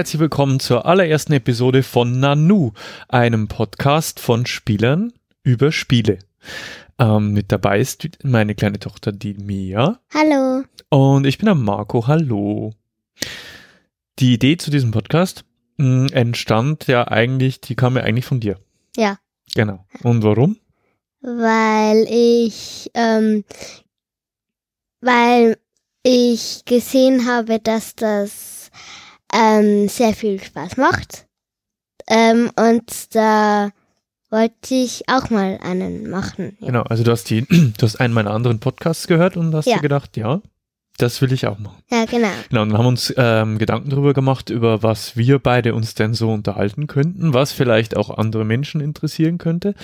Herzlich 0.00 0.20
willkommen 0.20 0.60
zur 0.60 0.86
allerersten 0.86 1.34
Episode 1.34 1.82
von 1.82 2.20
Nanu, 2.20 2.72
einem 3.08 3.48
Podcast 3.48 4.18
von 4.18 4.46
Spielern 4.46 5.12
über 5.42 5.72
Spiele. 5.72 6.20
Ähm, 6.98 7.34
mit 7.34 7.52
dabei 7.52 7.80
ist 7.80 8.08
meine 8.22 8.54
kleine 8.54 8.78
Tochter, 8.78 9.12
die 9.12 9.34
Mia. 9.34 10.00
Hallo. 10.14 10.64
Und 10.88 11.26
ich 11.26 11.36
bin 11.36 11.44
der 11.44 11.54
Marco. 11.54 12.06
Hallo. 12.06 12.72
Die 14.18 14.32
Idee 14.32 14.56
zu 14.56 14.70
diesem 14.70 14.90
Podcast 14.90 15.44
mh, 15.76 16.12
entstand 16.12 16.86
ja 16.86 17.06
eigentlich, 17.06 17.60
die 17.60 17.74
kam 17.74 17.98
ja 17.98 18.02
eigentlich 18.02 18.24
von 18.24 18.40
dir. 18.40 18.58
Ja. 18.96 19.18
Genau. 19.54 19.84
Und 20.02 20.22
warum? 20.22 20.56
Weil 21.20 22.06
ich, 22.08 22.90
ähm, 22.94 23.44
weil 25.02 25.58
ich 26.02 26.62
gesehen 26.64 27.26
habe, 27.26 27.58
dass 27.58 27.94
das 27.96 28.70
ähm, 29.32 29.88
sehr 29.88 30.14
viel 30.14 30.42
Spaß 30.42 30.76
macht. 30.76 31.26
Ähm, 32.08 32.50
und 32.56 33.14
da 33.14 33.70
wollte 34.30 34.74
ich 34.74 35.08
auch 35.08 35.30
mal 35.30 35.58
einen 35.62 36.08
machen. 36.10 36.56
Ja. 36.60 36.66
Genau, 36.68 36.82
also 36.82 37.02
du 37.04 37.10
hast 37.10 37.30
die, 37.30 37.42
du 37.48 37.82
hast 37.82 37.96
einen 38.00 38.14
meiner 38.14 38.30
anderen 38.30 38.60
Podcasts 38.60 39.06
gehört 39.06 39.36
und 39.36 39.54
hast 39.54 39.66
Ja. 39.66 39.76
dir 39.76 39.82
gedacht, 39.82 40.16
ja, 40.16 40.40
das 40.98 41.20
will 41.22 41.32
ich 41.32 41.46
auch 41.46 41.58
machen. 41.58 41.82
ja, 41.90 42.04
genau. 42.04 42.28
Genau, 42.50 42.62
und 42.62 42.76
haben 42.76 42.86
uns 42.86 43.12
ähm, 43.16 43.56
Gedanken 43.58 43.88
darüber 43.90 44.12
gemacht, 44.12 44.50
über 44.50 44.82
was 44.82 45.16
wir 45.16 45.38
beide 45.38 45.74
uns 45.74 45.94
denn 45.94 46.12
so 46.14 46.30
unterhalten 46.30 46.86
könnten, 46.88 47.32
was 47.32 47.52
vielleicht 47.52 47.96
auch 47.96 48.10
andere 48.10 48.44
Menschen 48.44 48.80
interessieren 48.82 49.38
könnte. 49.38 49.74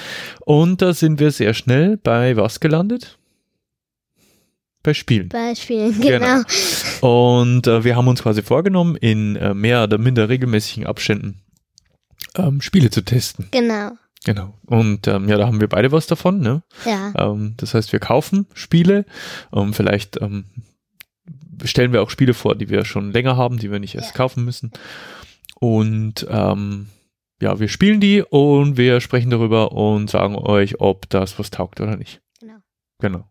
Und 0.41 0.83
da 0.83 0.93
sind 0.93 1.19
wir 1.19 1.31
sehr 1.31 1.55
schnell 1.55 1.97
bei 1.97 2.37
was 2.37 2.61
gelandet? 2.61 3.19
Bei 4.87 4.95
Spielen. 4.95 5.29
Beispielen, 5.29 6.01
Genau. 6.01 6.43
genau. 7.01 7.45
Und 7.45 7.67
äh, 7.67 7.85
wir 7.85 7.97
haben 7.97 8.09
uns 8.09 8.23
quasi 8.23 8.43
vorgenommen, 8.43 8.97
in 8.97 9.37
äh, 9.37 9.53
mehr 9.53 9.83
oder 9.85 9.99
minder 9.99 10.29
regelmäßigen 10.29 10.87
Abständen 10.87 11.41
ähm, 12.37 12.61
Spiele 12.61 12.91
zu 12.91 13.03
testen. 13.03 13.49
Genau. 13.51 13.93
Genau. 14.25 14.55
Und 14.67 15.07
ähm, 15.09 15.29
ja, 15.29 15.37
da 15.37 15.47
haben 15.47 15.61
wir 15.61 15.69
beide 15.69 15.93
was 15.93 16.07
davon, 16.07 16.41
ne? 16.41 16.63
Ja. 16.85 17.13
Ähm, 17.17 17.55
das 17.59 17.75
heißt, 17.75 17.93
wir 17.93 18.01
kaufen 18.01 18.47
Spiele, 18.55 19.05
ähm, 19.53 19.73
vielleicht 19.75 20.21
ähm, 20.21 20.45
stellen 21.65 21.93
wir 21.93 22.03
auch 22.03 22.11
Spiele 22.11 22.35
vor, 22.35 22.55
die 22.57 22.69
wir 22.69 22.85
schon 22.85 23.13
länger 23.13 23.37
haben, 23.37 23.59
die 23.59 23.71
wir 23.71 23.79
nicht 23.79 23.95
erst 23.95 24.11
Ja. 24.11 24.17
kaufen 24.17 24.45
müssen. 24.45 24.73
Und 25.61 26.27
ähm, 26.29 26.89
ja, 27.41 27.59
wir 27.61 27.69
spielen 27.69 28.01
die 28.01 28.23
und 28.23 28.77
wir 28.77 29.01
sprechen 29.01 29.31
darüber 29.31 29.73
und 29.73 30.11
sagen 30.11 30.37
euch, 30.37 30.81
ob 30.81 31.09
das 31.11 31.39
was 31.39 31.51
taugt 31.51 31.81
oder 31.81 31.97
nicht. 31.97 32.21
Genau. 32.41 32.59
Genau. 33.01 33.25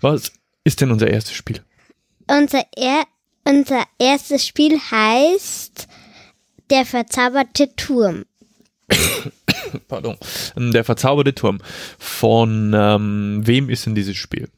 Was 0.00 0.32
ist 0.64 0.80
denn 0.80 0.90
unser 0.90 1.08
erstes 1.08 1.34
Spiel? 1.34 1.60
Unser, 2.28 2.64
er 2.76 3.04
unser 3.44 3.84
erstes 3.98 4.46
Spiel 4.46 4.78
heißt 4.78 5.88
Der 6.70 6.86
verzauberte 6.86 7.74
Turm. 7.76 8.24
Pardon. 9.88 10.16
Ähm, 10.56 10.72
Der 10.72 10.84
verzauberte 10.84 11.34
Turm. 11.34 11.58
Von 11.98 12.72
ähm, 12.74 13.40
wem 13.44 13.68
ist 13.68 13.86
denn 13.86 13.94
dieses 13.94 14.16
Spiel? 14.16 14.48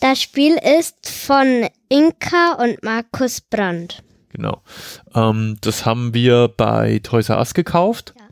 Das 0.00 0.20
Spiel 0.20 0.58
ist 0.78 1.08
von 1.08 1.66
Inka 1.88 2.54
und 2.62 2.82
Markus 2.82 3.40
Brandt. 3.40 4.02
Genau. 4.30 4.60
Ähm, 5.14 5.56
das 5.62 5.86
haben 5.86 6.12
wir 6.12 6.48
bei 6.48 7.00
Toys 7.02 7.30
R 7.30 7.38
Us 7.38 7.54
gekauft. 7.54 8.14
Ja. 8.18 8.25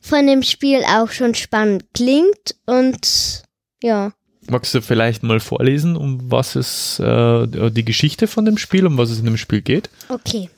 von 0.00 0.26
dem 0.26 0.42
Spiel 0.42 0.82
auch 0.84 1.10
schon 1.10 1.34
spannend 1.34 1.84
klingt 1.94 2.56
und 2.66 3.42
ja 3.82 4.12
Magst 4.50 4.74
du 4.74 4.80
vielleicht 4.80 5.22
mal 5.22 5.40
vorlesen, 5.40 5.94
um 5.94 6.30
was 6.30 6.56
es, 6.56 6.98
äh, 7.00 7.70
die 7.70 7.84
Geschichte 7.84 8.26
von 8.26 8.46
dem 8.46 8.56
Spiel, 8.56 8.86
um 8.86 8.96
was 8.96 9.10
es 9.10 9.18
in 9.18 9.26
dem 9.26 9.36
Spiel 9.36 9.60
geht? 9.60 9.90
Okay. 10.08 10.48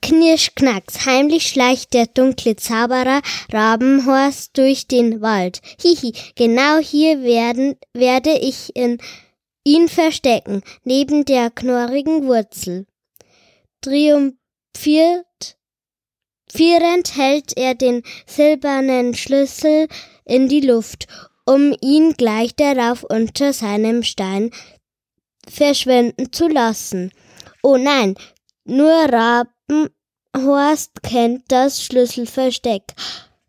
Knirsch, 0.00 0.54
knacks, 0.54 1.06
heimlich 1.06 1.48
schleicht 1.48 1.92
der 1.92 2.06
dunkle 2.06 2.56
Zauberer 2.56 3.20
Rabenhorst 3.52 4.56
durch 4.56 4.86
den 4.86 5.20
Wald. 5.20 5.60
Hihi, 5.80 6.12
genau 6.36 6.78
hier 6.78 7.22
werden, 7.22 7.76
werde 7.92 8.38
ich 8.38 8.74
in 8.76 8.98
ihn 9.64 9.88
verstecken, 9.88 10.62
neben 10.84 11.24
der 11.24 11.50
knorrigen 11.50 12.26
Wurzel. 12.26 12.86
Triumphiert, 13.82 15.56
vierend 16.50 17.16
hält 17.16 17.56
er 17.56 17.74
den 17.74 18.02
silbernen 18.26 19.14
Schlüssel 19.14 19.88
in 20.24 20.48
die 20.48 20.60
Luft, 20.60 21.06
um 21.44 21.74
ihn 21.80 22.14
gleich 22.14 22.54
darauf 22.54 23.04
unter 23.04 23.52
seinem 23.52 24.02
Stein 24.02 24.50
verschwinden 25.46 26.32
zu 26.32 26.46
lassen. 26.46 27.10
Oh 27.62 27.76
nein, 27.76 28.14
nur 28.64 29.08
Rabenhorst 29.70 31.02
kennt 31.02 31.44
das 31.48 31.82
Schlüsselversteck. 31.82 32.82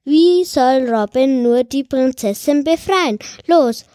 Wie 0.04 0.44
soll 0.44 0.90
Robin 0.90 1.44
nur 1.44 1.64
die 1.64 1.84
Prinzessin 1.84 2.64
befreien? 2.64 3.20
Los, 3.46 3.86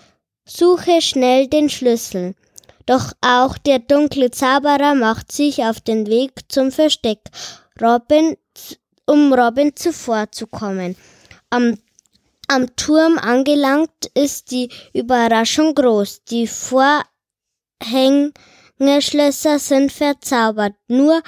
suche 0.45 1.03
schnell 1.03 1.49
den 1.49 1.69
Schlüssel. 1.69 2.35
Doch 2.87 3.13
auch 3.21 3.59
der 3.59 3.79
dunkle 3.79 4.31
Zauberer 4.31 4.95
macht 4.95 5.33
sich 5.33 5.65
auf 5.65 5.81
den 5.81 6.07
Weg 6.07 6.33
zum 6.49 6.71
Versteck, 6.71 7.21
Robin, 7.81 8.37
um 9.07 9.33
Robin 9.33 9.75
zuvorzukommen. 9.75 10.97
Am, 11.51 11.79
am 12.47 12.77
Turm 12.77 13.19
angelangt 13.19 14.11
ist 14.15 14.51
die 14.51 14.69
Überraschung 14.93 15.75
groß. 15.75 16.25
Die 16.25 16.47
Vorhängeschlösser 18.79 19.59
sind 19.59 19.93
verzaubert. 19.93 20.75
Nur 20.89 21.23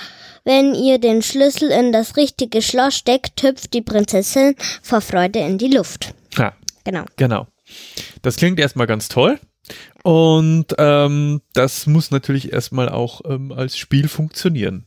wenn 0.44 0.74
ihr 0.74 0.98
den 0.98 1.22
Schlüssel 1.22 1.70
in 1.70 1.92
das 1.92 2.16
richtige 2.16 2.60
Schloss 2.62 2.96
steckt, 2.96 3.42
hüpft 3.42 3.72
die 3.72 3.82
Prinzessin 3.82 4.54
vor 4.82 5.00
Freude 5.00 5.38
in 5.40 5.58
die 5.58 5.68
Luft. 5.68 6.14
Ja, 6.36 6.54
Genau. 6.84 7.04
genau. 7.16 7.46
Das 8.22 8.36
klingt 8.36 8.58
erstmal 8.60 8.86
ganz 8.86 9.08
toll. 9.08 9.38
Und 10.04 10.66
ähm, 10.78 11.40
das 11.52 11.88
muss 11.88 12.12
natürlich 12.12 12.52
erstmal 12.52 12.88
auch 12.88 13.22
ähm, 13.28 13.50
als 13.50 13.76
Spiel 13.76 14.06
funktionieren. 14.06 14.86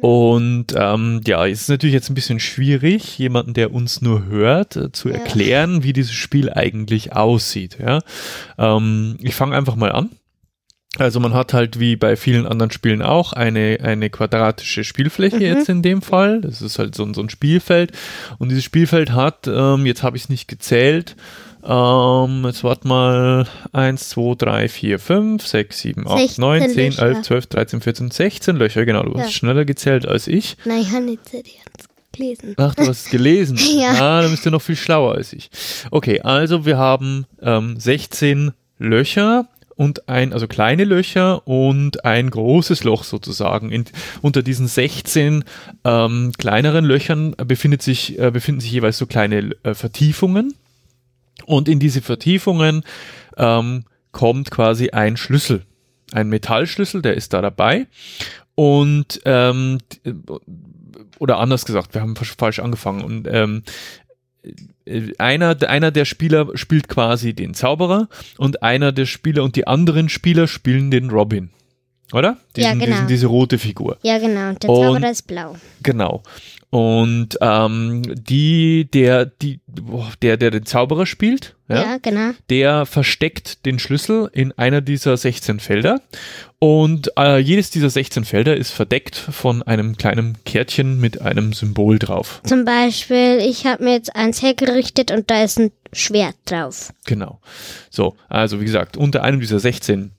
Und 0.00 0.74
ähm, 0.76 1.20
ja, 1.24 1.46
es 1.46 1.62
ist 1.62 1.68
natürlich 1.68 1.94
jetzt 1.94 2.10
ein 2.10 2.14
bisschen 2.16 2.40
schwierig, 2.40 3.16
jemanden, 3.18 3.54
der 3.54 3.72
uns 3.72 4.02
nur 4.02 4.26
hört, 4.26 4.74
äh, 4.74 4.90
zu 4.90 5.08
Ja. 5.08 5.16
erklären, 5.16 5.84
wie 5.84 5.92
dieses 5.92 6.12
Spiel 6.14 6.50
eigentlich 6.52 7.12
aussieht. 7.14 7.78
Ja? 7.78 8.00
Ähm, 8.58 9.16
ich 9.22 9.36
fange 9.36 9.56
einfach 9.56 9.76
mal 9.76 9.92
an. 9.92 10.10
Also 10.98 11.20
man 11.20 11.34
hat 11.34 11.52
halt 11.52 11.78
wie 11.80 11.96
bei 11.96 12.16
vielen 12.16 12.46
anderen 12.46 12.70
Spielen 12.70 13.02
auch 13.02 13.32
eine, 13.32 13.78
eine 13.82 14.10
quadratische 14.10 14.84
Spielfläche 14.84 15.36
Mhm. 15.36 15.42
jetzt 15.42 15.68
in 15.68 15.82
dem 15.82 16.02
Fall. 16.02 16.40
Das 16.40 16.62
ist 16.62 16.78
halt 16.78 16.94
so, 16.94 17.04
ein- 17.04 17.14
so 17.14 17.20
ein 17.22 17.28
Spielfeld. 17.30 17.92
Und 18.38 18.48
dieses 18.50 18.64
Spielfeld 18.64 19.12
hat, 19.12 19.46
ähm, 19.46 19.86
jetzt 19.86 20.02
habe 20.02 20.16
ich 20.16 20.24
es 20.24 20.28
nicht 20.28 20.48
gezählt, 20.48 21.16
ähm, 21.68 22.44
jetzt 22.46 22.62
warte 22.62 22.86
mal, 22.86 23.46
1, 23.72 24.08
2, 24.10 24.34
3, 24.36 24.68
4, 24.68 24.98
5, 24.98 25.46
6, 25.46 25.80
7, 25.80 26.06
8, 26.06 26.18
16 26.18 26.40
9, 26.42 26.70
10, 26.70 26.92
Löcher. 26.92 27.02
11, 27.06 27.22
12, 27.22 27.46
13, 27.48 27.80
14, 27.80 28.10
16 28.10 28.56
Löcher, 28.56 28.84
genau. 28.86 29.02
Du 29.02 29.12
Ja. 29.18 29.24
hast 29.24 29.32
schneller 29.32 29.64
gezählt 29.64 30.06
als 30.06 30.28
ich. 30.28 30.56
Nein, 30.64 30.82
ich 30.82 30.90
habe 30.92 31.04
nicht 31.04 31.20
jetzt 31.32 31.88
gelesen. 32.12 32.54
Ach, 32.56 32.74
du 32.74 32.82
hast 32.86 33.06
es 33.06 33.10
gelesen. 33.10 33.58
Ja. 33.78 33.90
Ah, 34.18 34.22
dann 34.22 34.30
bist 34.30 34.46
du 34.46 34.50
noch 34.50 34.62
viel 34.62 34.76
schlauer 34.76 35.14
als 35.16 35.32
ich. 35.32 35.50
Okay, 35.90 36.20
also 36.20 36.64
wir 36.64 36.78
haben 36.78 37.26
ähm, 37.42 37.78
16 37.80 38.52
Löcher 38.78 39.46
und 39.76 40.08
ein, 40.08 40.32
also 40.32 40.48
kleine 40.48 40.84
Löcher 40.84 41.46
und 41.46 42.04
ein 42.04 42.30
großes 42.30 42.82
Loch 42.84 43.04
sozusagen. 43.04 43.70
In, 43.70 43.84
unter 44.22 44.42
diesen 44.42 44.66
16 44.66 45.44
ähm, 45.84 46.32
kleineren 46.38 46.84
Löchern 46.84 47.34
befindet 47.36 47.82
sich, 47.82 48.18
äh, 48.18 48.30
befinden 48.30 48.60
sich 48.60 48.72
jeweils 48.72 48.98
so 48.98 49.06
kleine 49.06 49.50
äh, 49.62 49.74
Vertiefungen. 49.74 50.54
Und 51.44 51.68
in 51.68 51.78
diese 51.78 52.00
Vertiefungen 52.00 52.82
ähm, 53.36 53.84
kommt 54.12 54.50
quasi 54.50 54.90
ein 54.90 55.18
Schlüssel. 55.18 55.62
Ein 56.12 56.30
Metallschlüssel, 56.30 57.02
der 57.02 57.14
ist 57.14 57.34
da 57.34 57.42
dabei. 57.42 57.86
Und 58.54 59.20
ähm, 59.26 59.78
d- 60.06 60.14
oder 61.18 61.38
anders 61.38 61.66
gesagt, 61.66 61.92
wir 61.94 62.00
haben 62.00 62.14
falsch- 62.14 62.60
angefangen. 62.62 63.04
Und 63.04 63.28
ähm, 63.30 63.62
äh, 64.42 64.52
einer, 65.18 65.56
einer 65.68 65.90
der 65.90 66.04
Spieler 66.04 66.48
spielt 66.56 66.88
quasi 66.88 67.34
den 67.34 67.54
Zauberer 67.54 68.08
und 68.38 68.62
einer 68.62 68.92
der 68.92 69.06
Spieler 69.06 69.42
und 69.42 69.56
die 69.56 69.66
anderen 69.66 70.08
Spieler 70.08 70.46
spielen 70.46 70.90
den 70.90 71.10
Robin. 71.10 71.50
Oder? 72.12 72.36
Ja, 72.56 72.68
Diesen, 72.72 72.78
genau. 72.78 72.92
diesen, 72.92 73.08
diese 73.08 73.26
rote 73.26 73.58
Figur. 73.58 73.98
Ja, 74.02 74.18
genau. 74.18 74.50
Und 74.50 74.62
der 74.62 74.70
Und- 74.70 74.84
Zauberer 74.84 75.10
ist 75.10 75.22
blau. 75.26 75.56
Genau. 75.82 76.22
Und 76.70 77.38
ähm, 77.40 78.02
die, 78.16 78.88
der, 78.92 79.26
die, 79.26 79.60
der, 80.20 80.36
der 80.36 80.50
den 80.50 80.66
Zauberer 80.66 81.06
spielt, 81.06 81.54
ja, 81.68 81.76
Ja, 81.82 81.98
genau. 81.98 82.32
der 82.50 82.86
versteckt 82.86 83.64
den 83.66 83.78
Schlüssel 83.78 84.28
in 84.32 84.52
einer 84.52 84.80
dieser 84.80 85.16
16 85.16 85.60
Felder. 85.60 86.00
Und 86.58 87.12
äh, 87.18 87.38
jedes 87.38 87.70
dieser 87.70 87.90
16 87.90 88.24
Felder 88.24 88.56
ist 88.56 88.72
verdeckt 88.72 89.16
von 89.16 89.62
einem 89.62 89.96
kleinen 89.96 90.38
Kärtchen 90.44 91.00
mit 91.00 91.20
einem 91.22 91.52
Symbol 91.52 91.98
drauf. 91.98 92.40
Zum 92.44 92.64
Beispiel, 92.64 93.38
ich 93.38 93.66
habe 93.66 93.84
mir 93.84 93.92
jetzt 93.92 94.14
eins 94.16 94.42
hergerichtet 94.42 95.10
und 95.10 95.30
da 95.30 95.44
ist 95.44 95.58
ein 95.58 95.70
Schwert 95.92 96.36
drauf. 96.46 96.92
Genau. 97.06 97.40
So, 97.90 98.16
also 98.28 98.60
wie 98.60 98.64
gesagt, 98.64 98.96
unter 98.96 99.22
einem 99.22 99.40
dieser 99.40 99.60
16 99.60 100.12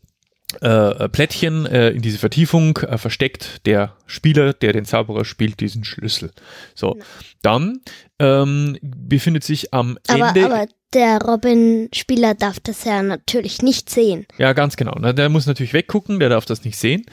äh, 0.61 1.09
Plättchen 1.09 1.65
äh, 1.65 1.89
in 1.89 2.01
diese 2.01 2.17
Vertiefung 2.17 2.77
äh, 2.77 2.97
versteckt 2.97 3.65
der 3.65 3.95
Spieler, 4.05 4.53
der 4.53 4.73
den 4.73 4.85
Zauberer 4.85 5.25
spielt, 5.25 5.59
diesen 5.59 5.83
Schlüssel. 5.83 6.31
So, 6.73 6.97
dann 7.41 7.81
ähm, 8.19 8.77
befindet 8.81 9.44
sich 9.44 9.73
am 9.73 9.97
Aber, 10.07 10.27
Ende. 10.29 10.45
aber 10.45 10.67
der 10.94 11.21
Robin-Spieler 11.21 12.33
darf 12.33 12.61
das 12.61 12.85
ja 12.85 13.03
natürlich 13.03 13.61
nicht 13.61 13.89
sehen. 13.89 14.25
Ja, 14.38 14.53
ganz 14.53 14.77
genau. 14.77 14.95
Na, 14.99 15.11
Der 15.11 15.27
muss 15.27 15.45
natürlich 15.45 15.73
weggucken, 15.73 16.19
der 16.19 16.29
darf 16.29 16.45
das 16.45 16.63
nicht 16.63 16.77
sehen. 16.77 17.03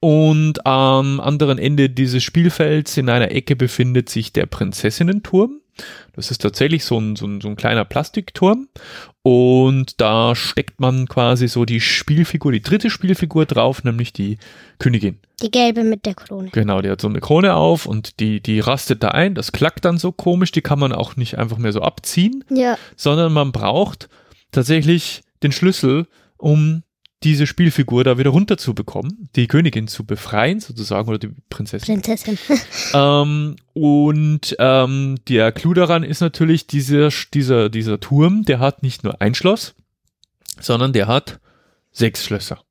Und 0.00 0.66
am 0.66 1.20
anderen 1.20 1.58
Ende 1.58 1.90
dieses 1.90 2.22
Spielfelds 2.22 2.96
in 2.96 3.10
einer 3.10 3.30
Ecke 3.30 3.56
befindet 3.56 4.08
sich 4.08 4.32
der 4.32 4.46
Prinzessinnenturm. 4.46 5.60
Das 6.14 6.30
ist 6.30 6.40
tatsächlich 6.40 6.84
so 6.84 6.98
ein, 6.98 7.16
so 7.16 7.26
ein, 7.26 7.40
so 7.40 7.48
ein 7.48 7.56
kleiner 7.56 7.84
Plastikturm. 7.84 8.68
Und 9.22 10.00
da 10.00 10.34
steckt 10.34 10.80
man 10.80 11.06
quasi 11.06 11.46
so 11.48 11.64
die 11.64 11.80
Spielfigur, 11.80 12.52
die 12.52 12.62
dritte 12.62 12.90
Spielfigur 12.90 13.44
drauf, 13.46 13.84
nämlich 13.84 14.12
die 14.12 14.38
Königin. 14.78 15.18
Die 15.42 15.50
gelbe 15.50 15.84
mit 15.84 16.06
der 16.06 16.14
Krone. 16.14 16.50
Genau, 16.52 16.80
die 16.80 16.90
hat 16.90 17.00
so 17.00 17.08
eine 17.08 17.20
Krone 17.20 17.54
auf 17.54 17.86
und 17.86 18.20
die, 18.20 18.40
die 18.40 18.60
rastet 18.60 19.02
da 19.02 19.08
ein. 19.08 19.34
Das 19.34 19.52
klackt 19.52 19.84
dann 19.84 19.98
so 19.98 20.12
komisch, 20.12 20.52
die 20.52 20.62
kann 20.62 20.78
man 20.78 20.92
auch 20.92 21.16
nicht 21.16 21.38
einfach 21.38 21.58
mehr 21.58 21.72
so 21.72 21.82
abziehen 21.82 22.44
Ja, 22.50 22.78
sondern 22.96 23.32
man 23.32 23.52
braucht 23.52 24.08
tatsächlich 24.52 25.22
den 25.42 25.52
Schlüssel, 25.52 26.06
um 26.36 26.82
diese 27.22 27.46
Spielfigur 27.46 28.02
da 28.02 28.16
wieder 28.18 28.30
runterzubekommen, 28.30 29.28
die 29.36 29.46
Königin 29.46 29.88
zu 29.88 30.04
befreien, 30.04 30.60
sozusagen, 30.60 31.08
oder 31.08 31.18
die 31.18 31.30
Prinzessin. 31.50 32.00
Prinzessin. 32.00 32.38
Ähm, 32.92 33.56
und 33.72 34.56
ähm, 34.58 35.16
der 35.28 35.52
Clou 35.52 35.74
daran 35.74 36.02
ist 36.02 36.20
natürlich, 36.20 36.66
dieser, 36.66 37.10
dieser, 37.32 37.68
dieser 37.68 38.00
Turm, 38.00 38.42
der 38.44 38.58
hat 38.58 38.82
nicht 38.82 39.04
nur 39.04 39.20
ein 39.20 39.34
Schloss, 39.34 39.74
sondern 40.58 40.92
der 40.92 41.06
hat 41.06 41.38
sechs 41.92 42.24
Schlösser. 42.24 42.64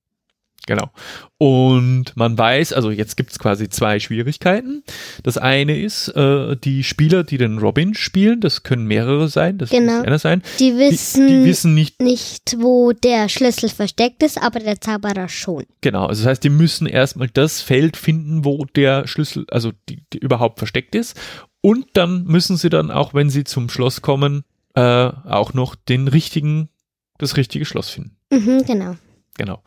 Genau. 0.69 0.91
Und 1.39 2.15
man 2.15 2.37
weiß, 2.37 2.73
also 2.73 2.91
jetzt 2.91 3.17
gibt 3.17 3.31
es 3.31 3.39
quasi 3.39 3.69
zwei 3.69 3.99
Schwierigkeiten. 3.99 4.83
Das 5.23 5.39
eine 5.39 5.81
ist, 5.81 6.09
äh, 6.09 6.55
die 6.57 6.83
Spieler, 6.83 7.23
die 7.23 7.39
den 7.39 7.57
Robin 7.57 7.95
spielen, 7.95 8.39
das 8.39 8.61
können 8.61 8.85
mehrere 8.85 9.29
sein, 9.29 9.57
das 9.57 9.71
Genau. 9.71 9.97
muss 9.97 10.05
einer 10.05 10.19
sein, 10.19 10.43
Die 10.59 10.71
die, 10.73 10.77
wissen, 10.77 11.27
die 11.27 11.43
wissen 11.45 11.73
nicht, 11.73 12.01
nicht, 12.01 12.55
wo 12.59 12.91
der 12.91 13.29
Schlüssel 13.29 13.69
versteckt 13.69 14.21
ist, 14.21 14.39
aber 14.39 14.59
der 14.59 14.79
Zauberer 14.79 15.27
schon. 15.27 15.65
genau, 15.81 16.05
also 16.05 16.21
das 16.21 16.29
heißt, 16.29 16.43
die 16.43 16.49
müssen 16.49 16.85
erstmal 16.85 17.29
das 17.29 17.61
Feld 17.61 17.97
finden, 17.97 18.45
wo 18.45 18.65
der 18.75 19.07
Schlüssel, 19.07 19.45
also 19.49 19.71
die, 19.89 20.03
die 20.13 20.19
überhaupt 20.19 20.59
versteckt 20.59 20.93
ist. 20.93 21.17
Und 21.61 21.87
dann 21.93 22.25
müssen 22.25 22.57
sie 22.57 22.69
dann, 22.69 22.91
auch 22.91 23.15
wenn 23.15 23.31
sie 23.31 23.43
zum 23.43 23.69
Schloss 23.69 24.01
kommen, 24.03 24.43
äh, 24.75 24.81
auch 24.81 25.53
noch 25.55 25.73
den 25.75 26.07
richtigen, 26.07 26.69
das 27.17 27.37
richtige 27.37 27.65
Schloss 27.65 27.89
finden. 27.89 28.15
Mhm, 28.31 28.63
genau. 28.67 28.95
Genau. 29.39 29.63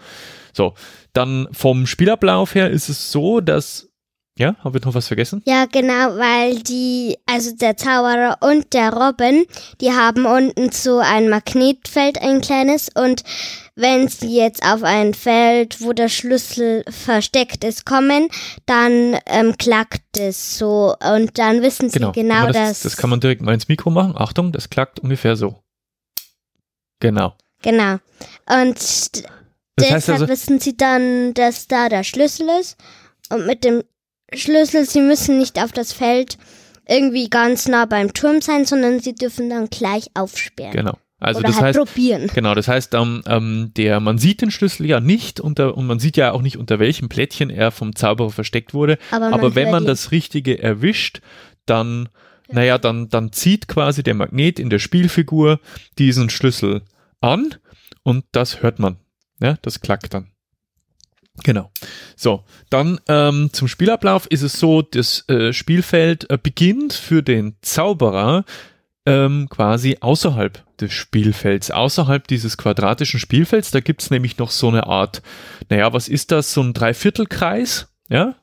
So, 0.53 0.75
dann 1.15 1.49
vom 1.53 1.87
Spielablauf 1.87 2.55
her 2.55 2.69
ist 2.71 2.91
es 2.91 3.11
so, 3.11 3.41
dass, 3.41 3.89
ja, 4.39 4.55
habe 4.63 4.77
ich 4.79 4.85
noch 4.85 4.95
was 4.95 5.07
vergessen? 5.09 5.43
Ja, 5.47 5.65
genau, 5.65 6.19
weil 6.19 6.59
die, 6.63 7.17
also 7.25 7.57
der 7.57 7.79
Zauberer 7.79 8.37
und 8.43 8.75
der 8.75 8.93
Robin, 8.93 9.47
die 9.81 9.93
haben 9.93 10.27
unten 10.27 10.71
so 10.71 10.99
ein 10.99 11.31
Magnetfeld, 11.31 12.21
ein 12.21 12.43
kleines, 12.43 12.91
und 12.95 13.25
wenn 13.75 14.09
sie 14.09 14.37
jetzt 14.37 14.63
auf 14.63 14.83
ein 14.83 15.15
Feld, 15.15 15.81
wo 15.81 15.95
der 15.95 16.11
Schlüssel 16.11 16.85
versteckt 16.91 17.65
ist, 17.65 17.87
kommen, 17.87 18.29
dann 18.67 19.17
ähm, 19.25 19.57
klackt 19.57 20.19
es 20.19 20.59
so 20.59 20.95
und 21.03 21.39
dann 21.39 21.63
wissen 21.63 21.89
sie 21.89 21.99
Genau. 21.99 22.13
genau, 22.13 22.47
das, 22.49 22.53
dass. 22.57 22.81
das 22.83 22.97
kann 22.99 23.09
man 23.09 23.21
direkt 23.21 23.41
mal 23.41 23.55
ins 23.55 23.69
Mikro 23.69 23.89
machen. 23.89 24.13
Achtung, 24.19 24.53
das 24.53 24.69
klackt 24.69 25.01
ungefähr 25.01 25.35
so. 25.37 25.63
Genau. 27.01 27.33
Genau. 27.63 27.97
Und 28.47 29.23
Das 29.77 29.91
heißt 29.91 30.09
deshalb 30.09 30.21
also, 30.21 30.33
wissen 30.33 30.61
sie 30.61 30.77
dann, 30.77 31.35
dass 31.35 31.67
da 31.67 31.89
der 31.89 32.05
Schlüssel 32.05 32.49
ist. 32.61 32.77
Und 33.31 33.47
mit 33.47 33.65
dem 33.65 33.83
Schlüssel, 34.35 34.85
sie 34.85 35.01
müssen 35.01 35.39
nicht 35.39 35.63
auf 35.63 35.73
das 35.73 35.93
Feld 35.93 36.39
irgendwie 36.89 37.31
ganz 37.31 37.69
nah 37.69 37.87
beim 37.87 38.13
Turm 38.13 38.41
sein, 38.41 38.65
sondern 38.65 39.01
sie 39.01 39.15
dürfen 39.15 39.49
dann 39.49 39.69
gleich 39.69 40.09
aufsperren. 40.15 40.73
genau. 40.73 40.99
Also 41.23 41.39
Oder 41.39 41.49
das 41.49 41.61
halt 41.61 41.77
heißt, 41.77 41.79
probieren. 41.79 42.31
Genau, 42.35 42.53
das 42.57 42.67
heißt, 42.67 42.95
ähm, 42.95 43.23
ähm, 43.27 43.71
der, 43.77 44.01
man 44.01 44.19
sieht 44.19 44.43
den 44.43 44.51
Schlüssel 44.51 44.87
ja 44.87 44.99
nicht 44.99 45.39
unter, 45.39 45.77
und 45.77 45.87
man 45.87 46.01
sieht 46.01 46.17
ja 46.17 46.33
auch 46.33 46.43
nicht, 46.43 46.57
unter 46.57 46.81
welchem 46.81 47.09
Plättchen 47.09 47.49
er 47.49 47.71
vom 47.71 47.95
Zauberer 47.95 48.31
versteckt 48.31 48.75
wurde. 48.75 48.99
Aber, 49.13 49.31
man 49.31 49.35
Aber 49.35 49.55
wenn 49.55 49.71
man 49.71 49.85
ihn. 49.85 49.87
das 49.87 50.11
Richtige 50.11 50.61
erwischt, 50.61 51.21
dann, 51.65 52.09
naja, 52.51 52.77
dann, 52.77 53.09
dann 53.09 53.31
zieht 53.31 53.69
quasi 53.69 54.03
der 54.03 54.15
Magnet 54.15 54.59
in 54.59 54.69
der 54.69 54.81
Spielfigur 54.81 55.61
diesen 55.97 56.29
Schlüssel 56.29 56.83
an 57.21 57.55
und 58.03 58.25
das 58.33 58.61
hört 58.61 58.81
man. 58.81 58.97
Ja, 59.43 59.59
das 59.63 59.81
klackt 59.81 60.15
dann. 60.15 60.31
Genau. 61.45 61.73
So, 62.15 62.45
dann 62.71 63.01
ähm, 63.09 63.51
zum 63.53 63.67
Spielablauf 63.67 64.27
ist 64.27 64.43
es 64.43 64.59
so, 64.59 64.83
das 64.83 65.29
äh, 65.29 65.53
Spielfeld 65.53 66.31
äh, 66.31 66.39
beginnt 66.41 66.93
für 66.93 67.23
den 67.23 67.57
Zauberer 67.63 68.45
ähm, 69.07 69.49
quasi 69.49 69.97
außerhalb 70.01 70.63
des 70.77 70.93
Spielfelds, 70.93 71.71
außerhalb 71.71 72.29
dieses 72.29 72.57
quadratischen 72.57 73.19
Spielfelds. 73.19 73.71
Da 73.71 73.81
gibt's 73.81 74.11
nämlich 74.11 74.39
noch 74.39 74.51
so 74.51 74.69
eine 74.69 74.87
Art, 74.87 75.23
naja, 75.71 75.93
was 75.93 76.09
ist 76.09 76.31
das? 76.31 76.53
So 76.53 76.63
ein 76.63 76.75
Dreiviertelkreis? 76.75 77.89
Ja? 78.09 78.37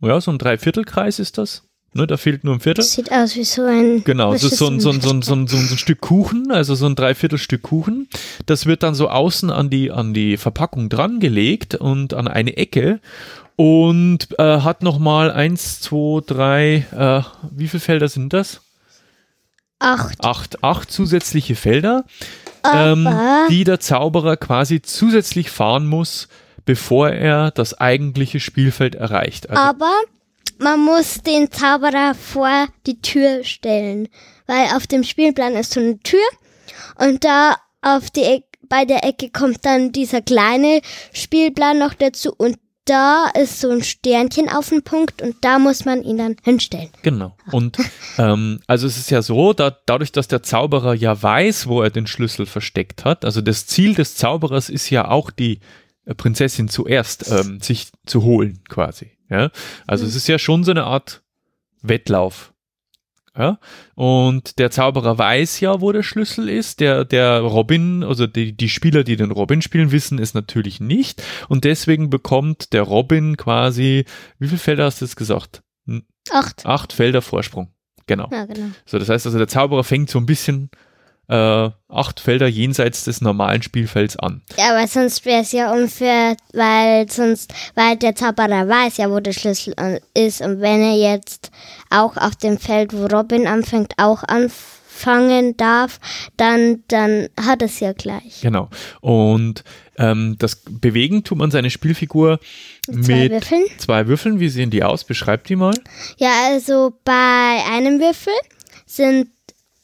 Ja, 0.00 0.20
so 0.20 0.32
ein 0.32 0.38
Dreiviertelkreis 0.38 1.18
ist 1.18 1.38
das. 1.38 1.68
Ne, 1.94 2.06
da 2.06 2.16
fehlt 2.16 2.42
nur 2.42 2.54
ein 2.54 2.60
Viertel. 2.60 2.82
Das 2.82 2.92
sieht 2.92 3.12
aus 3.12 3.36
wie 3.36 3.44
so 3.44 3.64
ein. 3.64 4.02
Genau, 4.04 4.32
das 4.32 4.44
ist 4.44 4.56
so 4.56 4.66
ein, 4.66 4.80
so, 4.80 4.90
ein, 4.90 5.02
so, 5.02 5.10
ein, 5.10 5.20
so, 5.20 5.34
ein, 5.34 5.46
so 5.46 5.56
ein 5.58 5.76
Stück 5.76 6.00
Kuchen, 6.00 6.50
also 6.50 6.74
so 6.74 6.86
ein 6.86 6.94
Dreiviertelstück 6.94 7.62
Kuchen. 7.62 8.08
Das 8.46 8.64
wird 8.64 8.82
dann 8.82 8.94
so 8.94 9.10
außen 9.10 9.50
an 9.50 9.68
die, 9.68 9.90
an 9.90 10.14
die 10.14 10.38
Verpackung 10.38 10.88
dran 10.88 11.20
gelegt 11.20 11.74
und 11.74 12.14
an 12.14 12.28
eine 12.28 12.56
Ecke 12.56 13.00
und 13.56 14.28
äh, 14.38 14.60
hat 14.60 14.82
nochmal 14.82 15.30
eins, 15.30 15.80
zwei, 15.80 16.22
drei, 16.26 16.86
äh, 16.92 17.22
wie 17.50 17.68
viele 17.68 17.80
Felder 17.80 18.08
sind 18.08 18.32
das? 18.32 18.62
Acht. 19.78 20.24
Acht, 20.24 20.64
acht 20.64 20.90
zusätzliche 20.90 21.56
Felder, 21.56 22.04
ähm, 22.72 23.08
die 23.50 23.64
der 23.64 23.80
Zauberer 23.80 24.36
quasi 24.36 24.80
zusätzlich 24.80 25.50
fahren 25.50 25.86
muss, 25.86 26.28
bevor 26.64 27.10
er 27.10 27.50
das 27.50 27.78
eigentliche 27.78 28.40
Spielfeld 28.40 28.94
erreicht. 28.94 29.50
Also, 29.50 29.60
Aber 29.60 29.92
man 30.58 30.80
muss 30.80 31.22
den 31.22 31.50
Zauberer 31.50 32.14
vor 32.14 32.66
die 32.86 33.00
Tür 33.00 33.44
stellen, 33.44 34.08
weil 34.46 34.66
auf 34.76 34.86
dem 34.86 35.04
Spielplan 35.04 35.54
ist 35.54 35.72
so 35.72 35.80
eine 35.80 35.98
Tür 36.00 36.20
und 36.96 37.24
da 37.24 37.56
auf 37.80 38.10
die 38.10 38.22
Eck- 38.24 38.44
bei 38.68 38.84
der 38.84 39.04
Ecke 39.04 39.28
kommt 39.30 39.66
dann 39.66 39.92
dieser 39.92 40.22
kleine 40.22 40.80
Spielplan 41.12 41.78
noch 41.78 41.94
dazu 41.94 42.32
und 42.34 42.56
da 42.84 43.26
ist 43.40 43.60
so 43.60 43.70
ein 43.70 43.82
Sternchen 43.82 44.48
auf 44.48 44.70
dem 44.70 44.82
Punkt 44.82 45.22
und 45.22 45.36
da 45.42 45.58
muss 45.58 45.84
man 45.84 46.02
ihn 46.02 46.18
dann 46.18 46.36
hinstellen. 46.42 46.88
Genau. 47.02 47.36
Und 47.52 47.78
ähm, 48.18 48.60
also 48.66 48.86
es 48.86 48.96
ist 48.96 49.10
ja 49.10 49.22
so, 49.22 49.52
da, 49.52 49.76
dadurch, 49.86 50.10
dass 50.10 50.26
der 50.26 50.42
Zauberer 50.42 50.94
ja 50.94 51.20
weiß, 51.22 51.68
wo 51.68 51.80
er 51.82 51.90
den 51.90 52.06
Schlüssel 52.06 52.46
versteckt 52.46 53.04
hat, 53.04 53.24
also 53.24 53.40
das 53.40 53.66
Ziel 53.66 53.94
des 53.94 54.16
Zauberers 54.16 54.68
ist 54.68 54.90
ja 54.90 55.08
auch 55.08 55.30
die 55.30 55.60
Prinzessin 56.16 56.68
zuerst 56.68 57.30
ähm, 57.30 57.60
sich 57.60 57.92
zu 58.06 58.24
holen, 58.24 58.64
quasi. 58.68 59.11
Ja? 59.28 59.50
Also 59.86 60.04
mhm. 60.04 60.10
es 60.10 60.16
ist 60.16 60.28
ja 60.28 60.38
schon 60.38 60.64
so 60.64 60.70
eine 60.70 60.84
Art 60.84 61.22
Wettlauf. 61.82 62.52
Ja? 63.36 63.58
Und 63.94 64.58
der 64.58 64.70
Zauberer 64.70 65.18
weiß 65.18 65.60
ja, 65.60 65.80
wo 65.80 65.92
der 65.92 66.02
Schlüssel 66.02 66.48
ist. 66.48 66.80
Der, 66.80 67.04
der 67.04 67.40
Robin, 67.40 68.04
also 68.04 68.26
die, 68.26 68.56
die 68.56 68.68
Spieler, 68.68 69.04
die 69.04 69.16
den 69.16 69.30
Robin 69.30 69.62
spielen, 69.62 69.92
wissen 69.92 70.18
es 70.18 70.34
natürlich 70.34 70.80
nicht. 70.80 71.22
Und 71.48 71.64
deswegen 71.64 72.10
bekommt 72.10 72.72
der 72.72 72.82
Robin 72.82 73.36
quasi, 73.36 74.04
wie 74.38 74.48
viele 74.48 74.58
Felder 74.58 74.84
hast 74.84 75.00
du 75.00 75.06
jetzt 75.06 75.16
gesagt? 75.16 75.62
Acht. 76.30 76.66
Acht 76.66 76.92
Felder 76.92 77.22
Vorsprung. 77.22 77.72
Genau. 78.06 78.28
Ja, 78.30 78.44
genau. 78.46 78.70
So, 78.84 78.98
das 78.98 79.08
heißt 79.08 79.26
also, 79.26 79.38
der 79.38 79.48
Zauberer 79.48 79.84
fängt 79.84 80.10
so 80.10 80.18
ein 80.18 80.26
bisschen 80.26 80.70
äh, 81.28 81.70
acht 81.88 82.20
Felder 82.20 82.46
jenseits 82.48 83.04
des 83.04 83.20
normalen 83.20 83.62
Spielfelds 83.62 84.16
an. 84.16 84.42
Ja, 84.58 84.76
aber 84.76 84.86
sonst 84.86 85.24
wäre 85.24 85.42
es 85.42 85.52
ja 85.52 85.72
unfair, 85.72 86.36
weil 86.52 87.10
sonst, 87.10 87.52
weil 87.74 87.96
der 87.96 88.14
Zauberer 88.14 88.68
weiß 88.68 88.98
ja, 88.98 89.10
wo 89.10 89.20
der 89.20 89.32
Schlüssel 89.32 89.74
ist 90.14 90.40
und 90.40 90.60
wenn 90.60 90.82
er 90.82 90.96
jetzt 90.96 91.50
auch 91.90 92.16
auf 92.16 92.36
dem 92.36 92.58
Feld, 92.58 92.92
wo 92.92 93.06
Robin 93.06 93.46
anfängt, 93.46 93.94
auch 93.98 94.24
anfangen 94.24 95.56
darf, 95.56 96.00
dann, 96.36 96.82
dann 96.88 97.28
hat 97.40 97.62
es 97.62 97.80
ja 97.80 97.92
gleich. 97.92 98.40
Genau. 98.42 98.68
Und 99.00 99.64
ähm, 99.98 100.36
das 100.38 100.56
Bewegen 100.56 101.22
tut 101.22 101.38
man 101.38 101.50
seine 101.50 101.70
Spielfigur 101.70 102.40
zwei 102.86 103.22
mit 103.24 103.32
Würfeln. 103.32 103.64
zwei 103.78 104.06
Würfeln. 104.06 104.40
Wie 104.40 104.48
sehen 104.48 104.70
die 104.70 104.82
aus? 104.82 105.04
Beschreibt 105.04 105.48
die 105.48 105.56
mal. 105.56 105.74
Ja, 106.16 106.30
also 106.50 106.94
bei 107.04 107.62
einem 107.70 108.00
Würfel 108.00 108.32
sind 108.86 109.28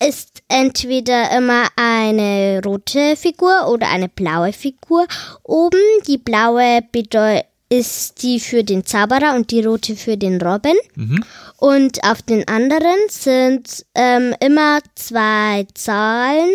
ist 0.06 0.42
entweder 0.48 1.36
immer 1.36 1.66
eine 1.76 2.60
rote 2.64 3.16
Figur 3.16 3.68
oder 3.68 3.88
eine 3.88 4.08
blaue 4.08 4.52
Figur. 4.52 5.06
Oben 5.42 5.80
die 6.06 6.18
blaue 6.18 6.82
ist 7.70 8.22
die 8.22 8.40
für 8.40 8.64
den 8.64 8.86
Zauberer 8.86 9.34
und 9.34 9.50
die 9.50 9.62
rote 9.62 9.96
für 9.96 10.16
den 10.16 10.40
Robin. 10.40 10.76
Mhm. 10.94 11.24
Und 11.58 12.02
auf 12.04 12.22
den 12.22 12.46
anderen 12.48 12.98
sind 13.08 13.84
ähm, 13.94 14.34
immer 14.40 14.80
zwei 14.94 15.66
Zahlen. 15.74 16.50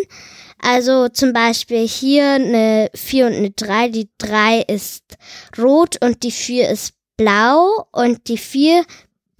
Also 0.60 1.10
zum 1.10 1.34
Beispiel 1.34 1.88
hier 1.88 2.36
eine 2.36 2.90
4 2.96 3.28
und 3.28 3.34
eine 3.34 3.52
3. 3.52 3.90
Die 3.90 4.10
3 4.18 4.62
ist 4.62 5.04
rot 5.58 5.98
und 6.04 6.24
die 6.24 6.32
4 6.32 6.70
ist 6.70 6.94
blau 7.18 7.88
und 7.92 8.28
die 8.28 8.38
4 8.38 8.86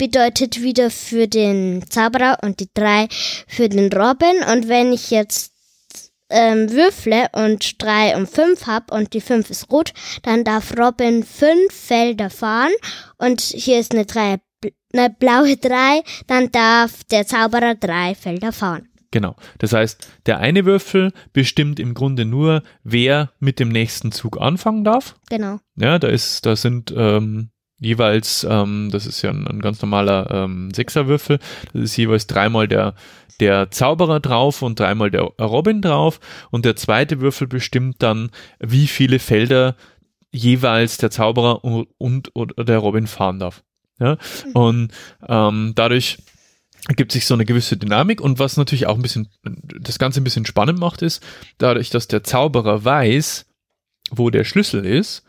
bedeutet 0.08 0.62
wieder 0.62 0.90
für 0.90 1.30
den 1.30 1.86
Zauberer 1.90 2.40
und 2.42 2.60
die 2.60 2.68
drei 2.74 3.08
für 3.48 3.70
den 3.70 3.90
Robin. 3.94 4.36
Und 4.52 4.68
wenn 4.68 4.92
ich 4.92 5.12
jetzt 5.12 5.54
ähm, 6.30 6.70
würfle 6.70 7.28
und 7.32 7.82
drei 7.82 8.14
und 8.18 8.30
fünf 8.30 8.68
habe 8.68 8.94
und 8.94 9.14
die 9.14 9.22
fünf 9.22 9.50
ist 9.50 9.72
rot, 9.72 9.94
dann 10.24 10.44
darf 10.44 10.78
Robin 10.78 11.24
fünf 11.24 11.72
Felder 11.72 12.30
fahren 12.30 12.74
und 13.18 13.40
hier 13.40 13.80
ist 13.80 13.94
eine, 13.94 14.06
drei, 14.06 14.42
eine 14.92 15.10
blaue 15.10 15.56
drei, 15.56 16.04
dann 16.28 16.52
darf 16.52 17.06
der 17.06 17.26
Zauberer 17.26 17.76
drei 17.76 18.14
Felder 18.14 18.52
fahren. 18.52 18.90
Genau. 19.12 19.38
Das 19.60 19.72
heißt, 19.72 20.06
der 20.26 20.40
eine 20.40 20.66
Würfel 20.66 21.14
bestimmt 21.32 21.80
im 21.80 21.94
Grunde 21.94 22.26
nur, 22.26 22.62
wer 22.84 23.32
mit 23.40 23.60
dem 23.60 23.70
nächsten 23.70 24.12
Zug 24.12 24.42
anfangen 24.42 24.84
darf. 24.84 25.16
Genau. 25.30 25.60
Ja, 25.78 25.98
da 25.98 26.10
ist, 26.10 26.46
da 26.46 26.58
sind 26.58 26.94
ähm, 26.98 27.53
jeweils, 27.84 28.46
ähm, 28.50 28.90
das 28.92 29.06
ist 29.06 29.22
ja 29.22 29.30
ein, 29.30 29.48
ein 29.48 29.62
ganz 29.62 29.82
normaler 29.82 30.30
ähm, 30.32 30.72
Sechserwürfel, 30.74 31.40
das 31.74 31.82
ist 31.84 31.98
jeweils 31.98 32.28
dreimal 32.28 32.68
der, 32.68 32.96
der 33.40 33.72
Zauberer 33.72 34.20
drauf 34.20 34.62
und 34.62 34.80
dreimal 34.80 35.12
der 35.12 35.22
Robin 35.22 35.82
drauf 35.82 36.20
und 36.52 36.66
der 36.66 36.76
zweite 36.76 37.22
Würfel 37.22 37.48
bestimmt 37.48 37.98
dann, 38.00 38.30
wie 38.60 38.88
viele 38.88 39.20
Felder 39.20 39.76
jeweils 40.32 40.98
der 40.98 41.12
Zauberer 41.12 41.64
und, 41.64 41.88
und 41.98 42.36
oder 42.36 42.64
der 42.64 42.80
Robin 42.80 43.08
fahren 43.08 43.40
darf. 43.40 43.64
Ja? 44.00 44.18
Mhm. 44.46 44.52
Und 44.54 44.92
ähm, 45.28 45.74
dadurch 45.76 46.18
ergibt 46.88 47.12
sich 47.12 47.26
so 47.26 47.34
eine 47.34 47.46
gewisse 47.46 47.78
Dynamik 47.78 48.20
und 48.20 48.40
was 48.40 48.58
natürlich 48.58 48.88
auch 48.88 48.96
ein 48.96 49.02
bisschen 49.02 49.30
das 49.44 50.00
Ganze 50.00 50.20
ein 50.20 50.26
bisschen 50.26 50.46
spannend 50.46 50.80
macht, 50.80 51.02
ist, 51.02 51.24
dadurch, 51.58 51.90
dass 51.90 52.08
der 52.08 52.24
Zauberer 52.24 52.84
weiß, 52.84 53.46
wo 54.12 54.30
der 54.30 54.44
Schlüssel 54.44 54.86
ist, 54.86 55.24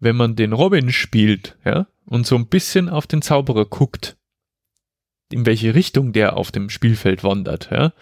wenn 0.00 0.16
man 0.16 0.36
den 0.36 0.52
Robin 0.52 0.92
spielt, 0.92 1.56
ja, 1.64 1.86
und 2.06 2.26
so 2.26 2.36
ein 2.36 2.46
bisschen 2.46 2.88
auf 2.88 3.06
den 3.06 3.22
Zauberer 3.22 3.64
guckt, 3.64 4.16
in 5.32 5.44
welche 5.44 5.74
Richtung 5.74 6.12
der 6.12 6.36
auf 6.36 6.52
dem 6.52 6.70
Spielfeld 6.70 7.24
wandert. 7.24 7.68
Ja? 7.72 7.92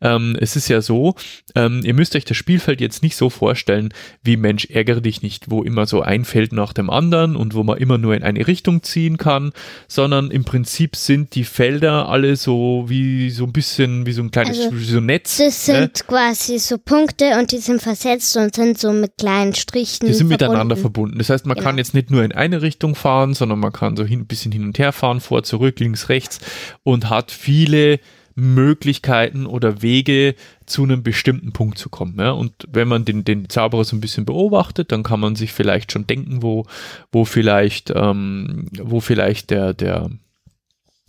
Ähm, 0.00 0.36
es 0.40 0.56
ist 0.56 0.68
ja 0.68 0.80
so, 0.80 1.14
ähm, 1.54 1.82
ihr 1.84 1.92
müsst 1.92 2.16
euch 2.16 2.24
das 2.24 2.38
Spielfeld 2.38 2.80
jetzt 2.80 3.02
nicht 3.02 3.16
so 3.16 3.28
vorstellen, 3.28 3.92
wie 4.22 4.38
Mensch 4.38 4.64
ärgere 4.66 5.02
dich 5.02 5.20
nicht, 5.20 5.50
wo 5.50 5.62
immer 5.62 5.84
so 5.84 6.00
ein 6.00 6.24
Feld 6.24 6.52
nach 6.52 6.72
dem 6.72 6.88
anderen 6.88 7.36
und 7.36 7.54
wo 7.54 7.64
man 7.64 7.76
immer 7.76 7.98
nur 7.98 8.14
in 8.14 8.22
eine 8.22 8.46
Richtung 8.46 8.82
ziehen 8.82 9.18
kann, 9.18 9.52
sondern 9.88 10.30
im 10.30 10.44
Prinzip 10.44 10.96
sind 10.96 11.34
die 11.34 11.44
Felder 11.44 12.08
alle 12.08 12.36
so 12.36 12.86
wie 12.88 13.28
so 13.28 13.44
ein 13.44 13.52
bisschen 13.52 14.06
wie 14.06 14.12
so 14.12 14.22
ein 14.22 14.30
kleines 14.30 14.58
also, 14.58 14.76
so 14.78 14.98
ein 14.98 15.06
Netz. 15.06 15.36
Das 15.36 15.66
sind 15.66 15.80
ne? 15.80 16.04
quasi 16.06 16.58
so 16.58 16.78
Punkte 16.78 17.38
und 17.38 17.52
die 17.52 17.58
sind 17.58 17.82
versetzt 17.82 18.34
und 18.38 18.54
sind 18.54 18.78
so 18.78 18.90
mit 18.92 19.18
kleinen 19.18 19.54
Strichen. 19.54 20.06
Die 20.06 20.14
sind 20.14 20.28
verbunden. 20.28 20.52
miteinander 20.52 20.76
verbunden. 20.78 21.18
Das 21.18 21.28
heißt, 21.28 21.44
man 21.44 21.56
genau. 21.56 21.66
kann 21.66 21.76
jetzt 21.76 21.92
nicht 21.92 22.10
nur 22.10 22.24
in 22.24 22.32
eine 22.32 22.62
Richtung 22.62 22.94
fahren, 22.94 23.34
sondern 23.34 23.58
man 23.58 23.72
kann 23.72 23.98
so 23.98 24.02
ein 24.02 24.26
bisschen 24.26 24.50
hin 24.50 24.64
und 24.64 24.78
her 24.78 24.92
fahren, 24.92 25.20
vor, 25.20 25.42
zurück, 25.42 25.78
links, 25.78 26.08
rechts 26.08 26.40
und 26.82 27.10
hat 27.10 27.30
viele 27.30 28.00
Möglichkeiten 28.34 29.46
oder 29.46 29.82
Wege 29.82 30.34
zu 30.66 30.82
einem 30.82 31.02
bestimmten 31.02 31.52
Punkt 31.52 31.78
zu 31.78 31.88
kommen. 31.88 32.18
Ja? 32.18 32.30
Und 32.30 32.52
wenn 32.68 32.88
man 32.88 33.04
den, 33.04 33.24
den 33.24 33.48
Zauberer 33.48 33.84
so 33.84 33.96
ein 33.96 34.00
bisschen 34.00 34.24
beobachtet, 34.24 34.92
dann 34.92 35.02
kann 35.02 35.20
man 35.20 35.36
sich 35.36 35.52
vielleicht 35.52 35.92
schon 35.92 36.06
denken, 36.06 36.42
wo, 36.42 36.66
wo 37.12 37.24
vielleicht, 37.24 37.92
ähm, 37.94 38.68
wo 38.80 39.00
vielleicht 39.00 39.50
der, 39.50 39.74
der, 39.74 40.10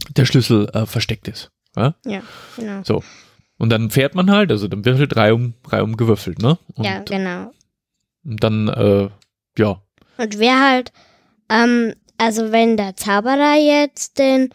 der 0.10 0.26
Schlüssel 0.26 0.70
äh, 0.74 0.86
versteckt 0.86 1.28
ist. 1.28 1.52
Ja? 1.76 1.96
ja, 2.06 2.22
genau. 2.58 2.82
So. 2.84 3.04
Und 3.58 3.70
dann 3.70 3.92
fährt 3.92 4.16
man 4.16 4.32
halt, 4.32 4.52
also 4.52 4.68
dann 4.68 4.84
wird 4.84 4.98
halt 4.98 5.16
reihum, 5.16 5.54
reihum 5.68 5.96
gewürfelt, 5.96 6.40
ne? 6.40 6.58
Und, 6.74 6.84
ja, 6.84 7.00
genau. 7.00 7.52
Und 8.26 8.44
dann, 8.44 8.68
äh, 8.68 9.10
ja. 9.58 9.82
Und 10.18 10.40
wer 10.40 10.60
halt, 10.60 10.92
ähm, 11.48 11.94
also 12.18 12.52
wenn 12.52 12.76
der 12.76 12.96
Zauberer 12.96 13.56
jetzt 13.56 14.18
den 14.18 14.50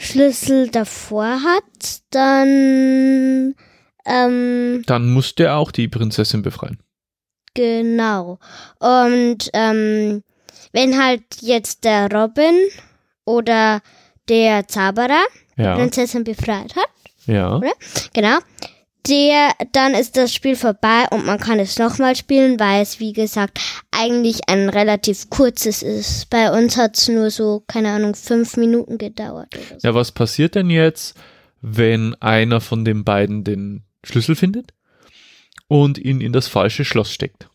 Schlüssel 0.00 0.70
davor 0.70 1.42
hat, 1.42 2.00
dann 2.10 3.54
ähm, 4.06 4.82
dann 4.86 5.12
musste 5.12 5.44
er 5.44 5.56
auch 5.56 5.70
die 5.70 5.88
Prinzessin 5.88 6.40
befreien. 6.40 6.78
Genau. 7.54 8.38
Und 8.78 9.50
ähm, 9.52 10.22
wenn 10.72 11.02
halt 11.02 11.22
jetzt 11.40 11.84
der 11.84 12.10
Robin 12.10 12.54
oder 13.26 13.82
der 14.28 14.66
Zauberer 14.66 15.22
ja. 15.56 15.74
die 15.74 15.80
Prinzessin 15.80 16.24
befreit 16.24 16.74
hat, 16.76 16.88
ja. 17.26 17.56
Oder? 17.56 17.72
Genau 18.14 18.38
der, 19.06 19.50
dann 19.72 19.94
ist 19.94 20.16
das 20.16 20.34
Spiel 20.34 20.56
vorbei 20.56 21.06
und 21.10 21.26
man 21.26 21.38
kann 21.38 21.58
es 21.58 21.78
nochmal 21.78 22.16
spielen, 22.16 22.58
weil 22.60 22.82
es, 22.82 23.00
wie 23.00 23.12
gesagt, 23.12 23.58
eigentlich 23.90 24.48
ein 24.48 24.68
relativ 24.68 25.30
kurzes 25.30 25.82
ist. 25.82 26.30
Bei 26.30 26.56
uns 26.56 26.76
hat 26.76 26.96
es 26.96 27.08
nur 27.08 27.30
so, 27.30 27.62
keine 27.66 27.90
Ahnung, 27.90 28.14
fünf 28.14 28.56
Minuten 28.56 28.98
gedauert. 28.98 29.48
So. 29.52 29.88
Ja, 29.88 29.94
was 29.94 30.12
passiert 30.12 30.54
denn 30.54 30.70
jetzt, 30.70 31.16
wenn 31.60 32.14
einer 32.20 32.60
von 32.60 32.84
den 32.84 33.04
beiden 33.04 33.44
den 33.44 33.84
Schlüssel 34.04 34.34
findet 34.36 34.72
und 35.68 35.98
ihn 35.98 36.20
in 36.20 36.32
das 36.32 36.48
falsche 36.48 36.84
Schloss 36.84 37.12
steckt? 37.12 37.49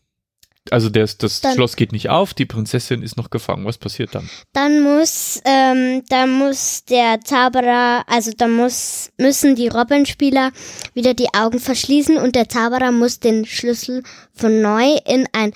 Also 0.72 0.88
das, 0.88 1.18
das 1.18 1.40
dann, 1.40 1.54
Schloss 1.54 1.76
geht 1.76 1.92
nicht 1.92 2.08
auf, 2.08 2.34
die 2.34 2.46
Prinzessin 2.46 3.02
ist 3.02 3.16
noch 3.16 3.30
gefangen. 3.30 3.64
Was 3.64 3.78
passiert 3.78 4.14
dann? 4.14 4.28
Dann 4.52 4.82
muss, 4.82 5.40
ähm, 5.44 6.02
dann 6.08 6.32
muss 6.32 6.84
der 6.84 7.20
Zauberer, 7.20 8.04
also 8.06 8.32
dann 8.36 8.52
muss, 8.52 9.10
müssen 9.18 9.54
die 9.54 9.68
Robbenspieler 9.68 10.52
wieder 10.94 11.14
die 11.14 11.32
Augen 11.34 11.58
verschließen 11.58 12.18
und 12.18 12.34
der 12.36 12.48
Zauberer 12.48 12.92
muss 12.92 13.20
den 13.20 13.44
Schlüssel 13.46 14.02
von 14.32 14.60
neu 14.60 14.96
in 15.06 15.26
ein, 15.32 15.52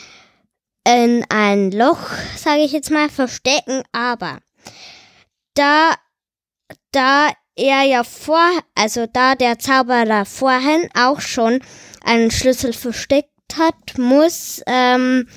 in 0.87 1.25
ein 1.29 1.73
Loch, 1.73 2.11
sage 2.37 2.63
ich 2.63 2.73
jetzt 2.73 2.91
mal, 2.91 3.09
verstecken. 3.09 3.83
Aber 3.93 4.39
da, 5.55 5.95
da 6.93 7.29
er 7.57 7.83
ja 7.83 8.05
vor, 8.05 8.49
also 8.75 9.07
da 9.07 9.35
der 9.35 9.59
Zauberer 9.59 10.25
vorhin 10.25 10.89
auch 10.95 11.21
schon 11.21 11.61
einen 12.03 12.31
Schlüssel 12.31 12.73
versteckt 12.73 13.30
hat, 13.59 13.99
muss, 13.99 14.63
ähm, 14.67 15.29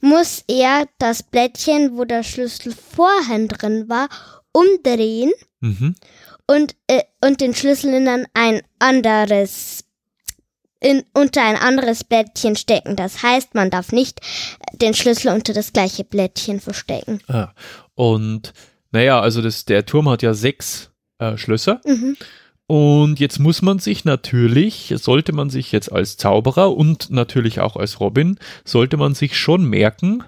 muss 0.00 0.44
er 0.48 0.86
das 0.98 1.22
Blättchen, 1.22 1.96
wo 1.96 2.04
der 2.04 2.22
Schlüssel 2.22 2.72
vorhin 2.74 3.48
drin 3.48 3.88
war, 3.88 4.08
umdrehen 4.52 5.32
mhm. 5.60 5.94
und, 6.46 6.76
äh, 6.86 7.02
und 7.24 7.40
den 7.40 7.54
Schlüssel 7.54 7.94
in 7.94 8.26
ein 8.34 8.62
anderes 8.78 9.84
in, 10.82 11.04
unter 11.12 11.42
ein 11.44 11.56
anderes 11.56 12.04
Blättchen 12.04 12.56
stecken. 12.56 12.96
Das 12.96 13.22
heißt, 13.22 13.54
man 13.54 13.70
darf 13.70 13.92
nicht 13.92 14.20
den 14.72 14.94
Schlüssel 14.94 15.32
unter 15.32 15.52
das 15.52 15.72
gleiche 15.72 16.04
Blättchen 16.04 16.58
verstecken. 16.58 17.20
Ah. 17.28 17.52
Und 17.94 18.54
naja, 18.90 19.20
also 19.20 19.42
das, 19.42 19.66
der 19.66 19.84
Turm 19.84 20.08
hat 20.08 20.22
ja 20.22 20.34
sechs 20.34 20.90
äh, 21.18 21.36
Schlösser. 21.36 21.80
Mhm. 21.84 22.16
Und 22.70 23.18
jetzt 23.18 23.40
muss 23.40 23.62
man 23.62 23.80
sich 23.80 24.04
natürlich, 24.04 24.94
sollte 24.96 25.32
man 25.32 25.50
sich 25.50 25.72
jetzt 25.72 25.90
als 25.90 26.16
Zauberer 26.16 26.76
und 26.76 27.10
natürlich 27.10 27.58
auch 27.58 27.74
als 27.74 27.98
Robin, 27.98 28.38
sollte 28.64 28.96
man 28.96 29.16
sich 29.16 29.36
schon 29.36 29.64
merken, 29.64 30.22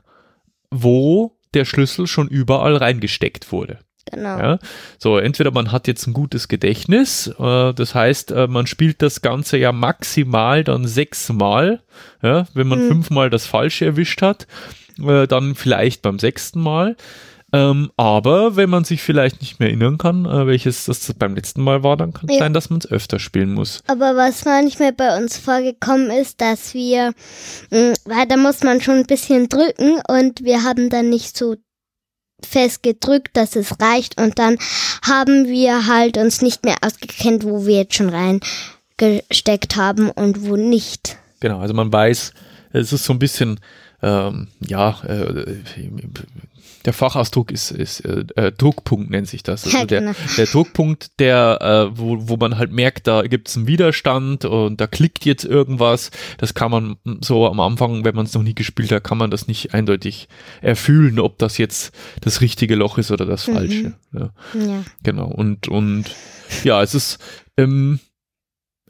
wo 0.68 1.36
der 1.54 1.64
Schlüssel 1.64 2.08
schon 2.08 2.26
überall 2.26 2.74
reingesteckt 2.74 3.52
wurde. 3.52 3.78
Genau. 4.10 4.38
Ja? 4.40 4.58
So, 4.98 5.18
entweder 5.18 5.52
man 5.52 5.70
hat 5.70 5.86
jetzt 5.86 6.08
ein 6.08 6.14
gutes 6.14 6.48
Gedächtnis, 6.48 7.28
äh, 7.28 7.74
das 7.74 7.94
heißt, 7.94 8.32
äh, 8.32 8.48
man 8.48 8.66
spielt 8.66 9.02
das 9.02 9.22
Ganze 9.22 9.56
ja 9.56 9.70
maximal 9.70 10.64
dann 10.64 10.84
sechsmal. 10.88 11.80
Ja? 12.24 12.48
Wenn 12.54 12.66
man 12.66 12.82
Mhm. 12.82 12.88
fünfmal 12.88 13.30
das 13.30 13.46
Falsche 13.46 13.84
erwischt 13.84 14.20
hat, 14.20 14.48
äh, 15.00 15.28
dann 15.28 15.54
vielleicht 15.54 16.02
beim 16.02 16.18
sechsten 16.18 16.60
Mal. 16.60 16.96
Ähm, 17.54 17.90
aber 17.98 18.56
wenn 18.56 18.70
man 18.70 18.84
sich 18.84 19.02
vielleicht 19.02 19.40
nicht 19.42 19.60
mehr 19.60 19.68
erinnern 19.68 19.98
kann, 19.98 20.24
äh, 20.24 20.46
welches 20.46 20.86
das 20.86 21.12
beim 21.18 21.34
letzten 21.34 21.62
Mal 21.62 21.82
war, 21.82 21.98
dann 21.98 22.14
kann 22.14 22.26
es 22.28 22.36
Ja. 22.36 22.38
sein, 22.40 22.54
dass 22.54 22.70
man 22.70 22.78
es 22.78 22.90
öfter 22.90 23.18
spielen 23.18 23.52
muss. 23.52 23.82
Aber 23.86 24.16
was 24.16 24.44
manchmal 24.46 24.92
bei 24.94 25.18
uns 25.18 25.36
vorgekommen 25.36 26.10
ist, 26.10 26.40
dass 26.40 26.72
wir, 26.72 27.12
mh, 27.70 27.92
weil 28.06 28.26
da 28.26 28.38
muss 28.38 28.62
man 28.62 28.80
schon 28.80 28.94
ein 28.96 29.06
bisschen 29.06 29.50
drücken 29.50 30.00
und 30.08 30.42
wir 30.44 30.62
haben 30.64 30.88
dann 30.88 31.10
nicht 31.10 31.36
so 31.36 31.56
fest 32.44 32.82
gedrückt, 32.82 33.36
dass 33.36 33.54
es 33.54 33.80
reicht 33.80 34.20
und 34.20 34.38
dann 34.38 34.56
haben 35.06 35.46
wir 35.46 35.86
halt 35.86 36.16
uns 36.16 36.40
nicht 36.42 36.64
mehr 36.64 36.76
ausgekennt, 36.80 37.44
wo 37.44 37.66
wir 37.66 37.76
jetzt 37.82 37.94
schon 37.94 38.08
reingesteckt 38.98 39.76
haben 39.76 40.10
und 40.10 40.42
wo 40.48 40.56
nicht. 40.56 41.16
Genau, 41.40 41.60
also 41.60 41.74
man 41.74 41.92
weiß, 41.92 42.32
es 42.72 42.92
ist 42.92 43.04
so 43.04 43.12
ein 43.12 43.18
bisschen, 43.18 43.60
ähm, 44.02 44.48
ja, 44.60 44.98
äh, 45.06 45.56
der 46.84 46.92
Fachausdruck 46.92 47.50
ist, 47.50 47.70
ist 47.70 48.00
äh, 48.00 48.24
äh, 48.36 48.52
Druckpunkt 48.52 49.10
nennt 49.10 49.28
sich 49.28 49.42
das. 49.42 49.64
Also 49.64 49.84
der, 49.86 50.00
genau. 50.00 50.12
der 50.36 50.46
Druckpunkt, 50.46 51.18
der, 51.20 51.58
äh, 51.92 51.98
wo, 51.98 52.28
wo 52.28 52.36
man 52.36 52.58
halt 52.58 52.72
merkt, 52.72 53.06
da 53.06 53.22
gibt 53.22 53.48
es 53.48 53.56
einen 53.56 53.66
Widerstand 53.66 54.44
und 54.44 54.80
da 54.80 54.86
klickt 54.86 55.24
jetzt 55.24 55.44
irgendwas. 55.44 56.10
Das 56.38 56.54
kann 56.54 56.70
man 56.70 56.96
so 57.20 57.46
am 57.48 57.60
Anfang, 57.60 58.04
wenn 58.04 58.14
man 58.14 58.26
es 58.26 58.34
noch 58.34 58.42
nie 58.42 58.54
gespielt 58.54 58.92
hat, 58.92 59.04
kann 59.04 59.18
man 59.18 59.30
das 59.30 59.46
nicht 59.48 59.74
eindeutig 59.74 60.28
erfühlen, 60.60 61.18
ob 61.18 61.38
das 61.38 61.58
jetzt 61.58 61.94
das 62.20 62.40
richtige 62.40 62.74
Loch 62.74 62.98
ist 62.98 63.10
oder 63.10 63.26
das 63.26 63.46
Mhm. 63.46 63.52
falsche. 63.54 63.94
Ja. 64.12 64.30
Ja. 64.54 64.84
Genau. 65.02 65.26
Und, 65.28 65.68
und 65.68 66.04
ja, 66.64 66.82
es 66.82 66.94
ist, 66.94 67.18
ähm, 67.56 68.00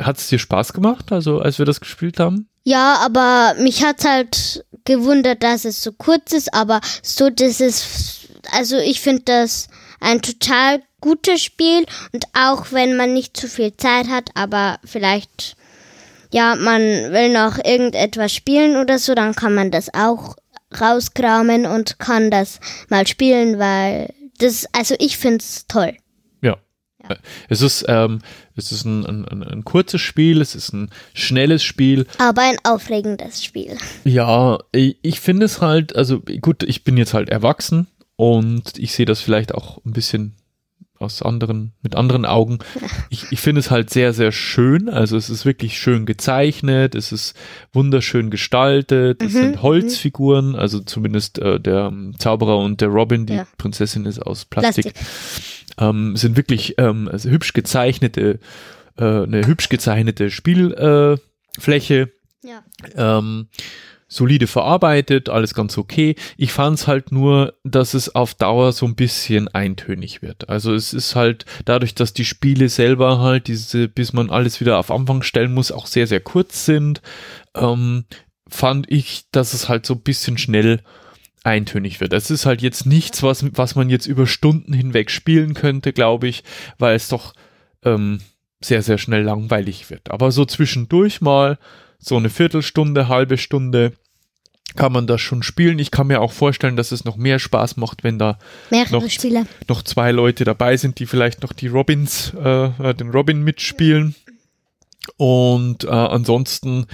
hat 0.00 0.18
es 0.18 0.28
dir 0.28 0.38
Spaß 0.38 0.72
gemacht, 0.72 1.12
also 1.12 1.40
als 1.40 1.58
wir 1.58 1.66
das 1.66 1.80
gespielt 1.80 2.18
haben? 2.18 2.48
Ja, 2.64 2.96
aber 3.04 3.54
mich 3.60 3.82
hat 3.82 4.04
halt 4.04 4.64
gewundert, 4.84 5.42
dass 5.42 5.64
es 5.64 5.82
so 5.82 5.92
kurz 5.92 6.32
ist, 6.32 6.54
aber 6.54 6.80
so, 7.02 7.30
das 7.30 7.60
ist, 7.60 8.28
also 8.52 8.76
ich 8.78 9.00
finde 9.00 9.22
das 9.24 9.68
ein 10.00 10.22
total 10.22 10.82
gutes 11.00 11.42
Spiel 11.42 11.84
und 12.12 12.24
auch 12.32 12.72
wenn 12.72 12.96
man 12.96 13.12
nicht 13.12 13.36
zu 13.36 13.48
viel 13.48 13.76
Zeit 13.76 14.08
hat, 14.08 14.30
aber 14.34 14.78
vielleicht, 14.84 15.56
ja, 16.32 16.54
man 16.56 16.80
will 16.80 17.32
noch 17.32 17.58
irgendetwas 17.58 18.32
spielen 18.32 18.76
oder 18.76 18.98
so, 18.98 19.14
dann 19.14 19.34
kann 19.34 19.54
man 19.54 19.70
das 19.70 19.92
auch 19.92 20.36
rauskramen 20.80 21.66
und 21.66 21.98
kann 21.98 22.30
das 22.30 22.60
mal 22.88 23.06
spielen, 23.06 23.58
weil 23.58 24.14
das, 24.38 24.66
also 24.72 24.94
ich 24.98 25.18
finde 25.18 25.38
es 25.38 25.66
toll. 25.66 25.96
Ja. 27.08 27.16
Es 27.48 27.60
ist, 27.62 27.84
ähm, 27.88 28.20
es 28.56 28.72
ist 28.72 28.84
ein, 28.84 29.04
ein, 29.06 29.24
ein, 29.26 29.42
ein 29.42 29.64
kurzes 29.64 30.00
Spiel, 30.00 30.40
es 30.40 30.54
ist 30.54 30.72
ein 30.72 30.90
schnelles 31.14 31.62
Spiel. 31.62 32.06
Aber 32.18 32.42
ein 32.42 32.56
aufregendes 32.64 33.44
Spiel. 33.44 33.76
Ja, 34.04 34.58
ich, 34.72 34.96
ich 35.02 35.20
finde 35.20 35.46
es 35.46 35.60
halt, 35.60 35.96
also 35.96 36.20
gut, 36.40 36.62
ich 36.62 36.84
bin 36.84 36.96
jetzt 36.96 37.14
halt 37.14 37.28
erwachsen 37.30 37.86
und 38.16 38.78
ich 38.78 38.92
sehe 38.92 39.06
das 39.06 39.20
vielleicht 39.20 39.54
auch 39.54 39.78
ein 39.84 39.92
bisschen 39.92 40.34
aus 40.98 41.20
anderen, 41.20 41.72
mit 41.82 41.96
anderen 41.96 42.24
Augen. 42.24 42.58
Ich, 43.10 43.26
ich 43.30 43.40
finde 43.40 43.58
es 43.60 43.70
halt 43.70 43.90
sehr, 43.90 44.14
sehr 44.14 44.32
schön. 44.32 44.88
Also 44.88 45.18
es 45.18 45.28
ist 45.28 45.44
wirklich 45.44 45.76
schön 45.78 46.06
gezeichnet, 46.06 46.94
es 46.94 47.12
ist 47.12 47.34
wunderschön 47.74 48.30
gestaltet, 48.30 49.22
es 49.22 49.34
Mhm, 49.34 49.38
sind 49.38 49.62
Holzfiguren, 49.62 50.54
also 50.56 50.80
zumindest 50.80 51.38
äh, 51.40 51.60
der 51.60 51.92
Zauberer 52.18 52.56
und 52.58 52.80
der 52.80 52.88
Robin, 52.88 53.26
die 53.26 53.34
Ja. 53.34 53.46
Prinzessin 53.58 54.06
ist 54.06 54.18
aus 54.20 54.46
Plastik. 54.46 54.94
Plastik. 54.94 55.61
Ähm, 55.78 56.16
sind 56.16 56.36
wirklich 56.36 56.74
ähm, 56.78 57.08
also 57.10 57.30
hübsch 57.30 57.52
gezeichnete, 57.52 58.38
äh, 58.98 59.04
eine 59.04 59.46
hübsch 59.46 59.68
gezeichnete 59.68 60.30
Spielfläche. 60.30 61.94
Äh, 62.00 62.06
Ja. 62.44 62.62
ähm, 63.18 63.46
solide 64.08 64.46
verarbeitet, 64.46 65.30
alles 65.30 65.54
ganz 65.54 65.78
okay. 65.78 66.16
Ich 66.36 66.52
fand 66.52 66.78
es 66.78 66.86
halt 66.86 67.12
nur, 67.12 67.54
dass 67.64 67.94
es 67.94 68.14
auf 68.14 68.34
Dauer 68.34 68.72
so 68.72 68.84
ein 68.84 68.94
bisschen 68.94 69.48
eintönig 69.48 70.20
wird. 70.20 70.50
Also 70.50 70.74
es 70.74 70.92
ist 70.92 71.14
halt 71.16 71.46
dadurch, 71.64 71.94
dass 71.94 72.12
die 72.12 72.26
Spiele 72.26 72.68
selber 72.68 73.20
halt 73.20 73.46
diese, 73.46 73.88
bis 73.88 74.12
man 74.12 74.28
alles 74.28 74.60
wieder 74.60 74.76
auf 74.78 74.90
Anfang 74.90 75.22
stellen 75.22 75.54
muss, 75.54 75.72
auch 75.72 75.86
sehr, 75.86 76.06
sehr 76.06 76.20
kurz 76.20 76.66
sind, 76.66 77.00
ähm, 77.54 78.04
fand 78.48 78.90
ich, 78.92 79.24
dass 79.32 79.54
es 79.54 79.70
halt 79.70 79.86
so 79.86 79.94
ein 79.94 80.02
bisschen 80.02 80.36
schnell 80.36 80.80
eintönig 81.44 82.00
wird. 82.00 82.12
Es 82.12 82.30
ist 82.30 82.46
halt 82.46 82.62
jetzt 82.62 82.86
nichts, 82.86 83.22
was, 83.22 83.44
was 83.56 83.74
man 83.74 83.90
jetzt 83.90 84.06
über 84.06 84.26
Stunden 84.26 84.72
hinweg 84.72 85.10
spielen 85.10 85.54
könnte, 85.54 85.92
glaube 85.92 86.28
ich, 86.28 86.44
weil 86.78 86.94
es 86.94 87.08
doch 87.08 87.34
ähm, 87.84 88.20
sehr, 88.62 88.82
sehr 88.82 88.98
schnell 88.98 89.22
langweilig 89.22 89.90
wird. 89.90 90.10
Aber 90.10 90.30
so 90.30 90.44
zwischendurch 90.44 91.20
mal 91.20 91.58
so 91.98 92.16
eine 92.16 92.30
Viertelstunde, 92.30 93.08
halbe 93.08 93.38
Stunde 93.38 93.92
kann 94.76 94.92
man 94.92 95.06
das 95.06 95.20
schon 95.20 95.42
spielen. 95.42 95.78
Ich 95.78 95.90
kann 95.90 96.06
mir 96.06 96.20
auch 96.20 96.32
vorstellen, 96.32 96.76
dass 96.76 96.92
es 96.92 97.04
noch 97.04 97.16
mehr 97.16 97.38
Spaß 97.38 97.76
macht, 97.76 98.04
wenn 98.04 98.18
da 98.18 98.38
Noch- 98.90 99.02
noch 99.68 99.82
zwei 99.82 100.12
Leute 100.12 100.44
dabei 100.44 100.76
sind, 100.76 100.98
die 100.98 101.06
vielleicht 101.06 101.42
noch 101.42 101.52
die 101.52 101.66
Robins, 101.66 102.32
äh, 102.42 102.66
äh, 102.66 102.94
den 102.94 103.10
Robin 103.10 103.42
mitspielen. 103.42 104.14
Und 105.16 105.84
äh, 105.84 105.88
ansonsten, 105.88 106.86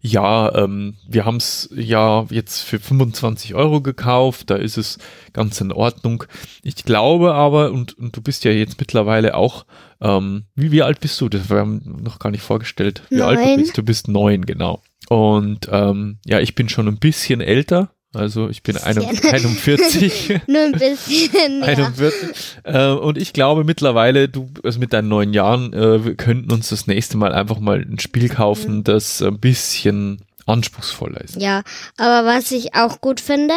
ja, 0.00 0.54
ähm, 0.54 0.96
wir 1.08 1.24
haben 1.24 1.36
es 1.36 1.68
ja 1.74 2.24
jetzt 2.30 2.62
für 2.62 2.78
25 2.78 3.54
Euro 3.54 3.80
gekauft, 3.80 4.50
da 4.50 4.56
ist 4.56 4.76
es 4.76 4.98
ganz 5.32 5.60
in 5.60 5.72
Ordnung. 5.72 6.24
Ich 6.62 6.76
glaube 6.84 7.34
aber, 7.34 7.72
und, 7.72 7.98
und 7.98 8.16
du 8.16 8.22
bist 8.22 8.44
ja 8.44 8.52
jetzt 8.52 8.78
mittlerweile 8.78 9.34
auch, 9.34 9.66
ähm, 10.00 10.44
wie, 10.54 10.70
wie 10.70 10.82
alt 10.82 11.00
bist 11.00 11.20
du? 11.20 11.28
Das 11.28 11.50
wir 11.50 11.58
haben 11.58 12.02
noch 12.02 12.18
gar 12.18 12.30
nicht 12.30 12.42
vorgestellt, 12.42 13.02
wie 13.10 13.22
alt 13.22 13.38
du 13.38 13.44
Neun. 13.44 13.56
bist. 13.56 13.78
Du 13.78 13.82
bist 13.82 14.08
neun, 14.08 14.46
genau. 14.46 14.82
Und 15.08 15.68
ähm, 15.70 16.18
ja, 16.24 16.40
ich 16.40 16.54
bin 16.54 16.68
schon 16.68 16.88
ein 16.88 16.98
bisschen 16.98 17.40
älter, 17.40 17.90
also 18.14 18.48
ich 18.48 18.62
bin 18.62 18.74
Bisschen. 18.74 19.04
41. 19.24 20.40
Nur 20.46 20.62
ein 20.62 20.72
bisschen. 20.72 21.60
ja. 21.60 21.66
41. 21.66 22.58
Äh, 22.64 22.88
und 22.90 23.18
ich 23.18 23.32
glaube 23.32 23.64
mittlerweile, 23.64 24.28
du, 24.28 24.48
also 24.62 24.78
mit 24.78 24.92
deinen 24.92 25.08
neun 25.08 25.32
Jahren, 25.32 25.72
äh, 25.72 26.04
wir 26.04 26.14
könnten 26.14 26.50
uns 26.52 26.68
das 26.70 26.86
nächste 26.86 27.16
Mal 27.16 27.32
einfach 27.32 27.58
mal 27.58 27.80
ein 27.80 27.98
Spiel 27.98 28.28
kaufen, 28.28 28.84
das 28.84 29.22
ein 29.22 29.38
bisschen 29.38 30.25
anspruchsvoller 30.46 31.20
ist. 31.20 31.40
Ja, 31.40 31.62
aber 31.96 32.26
was 32.26 32.50
ich 32.52 32.74
auch 32.74 33.00
gut 33.00 33.20
finde, 33.20 33.54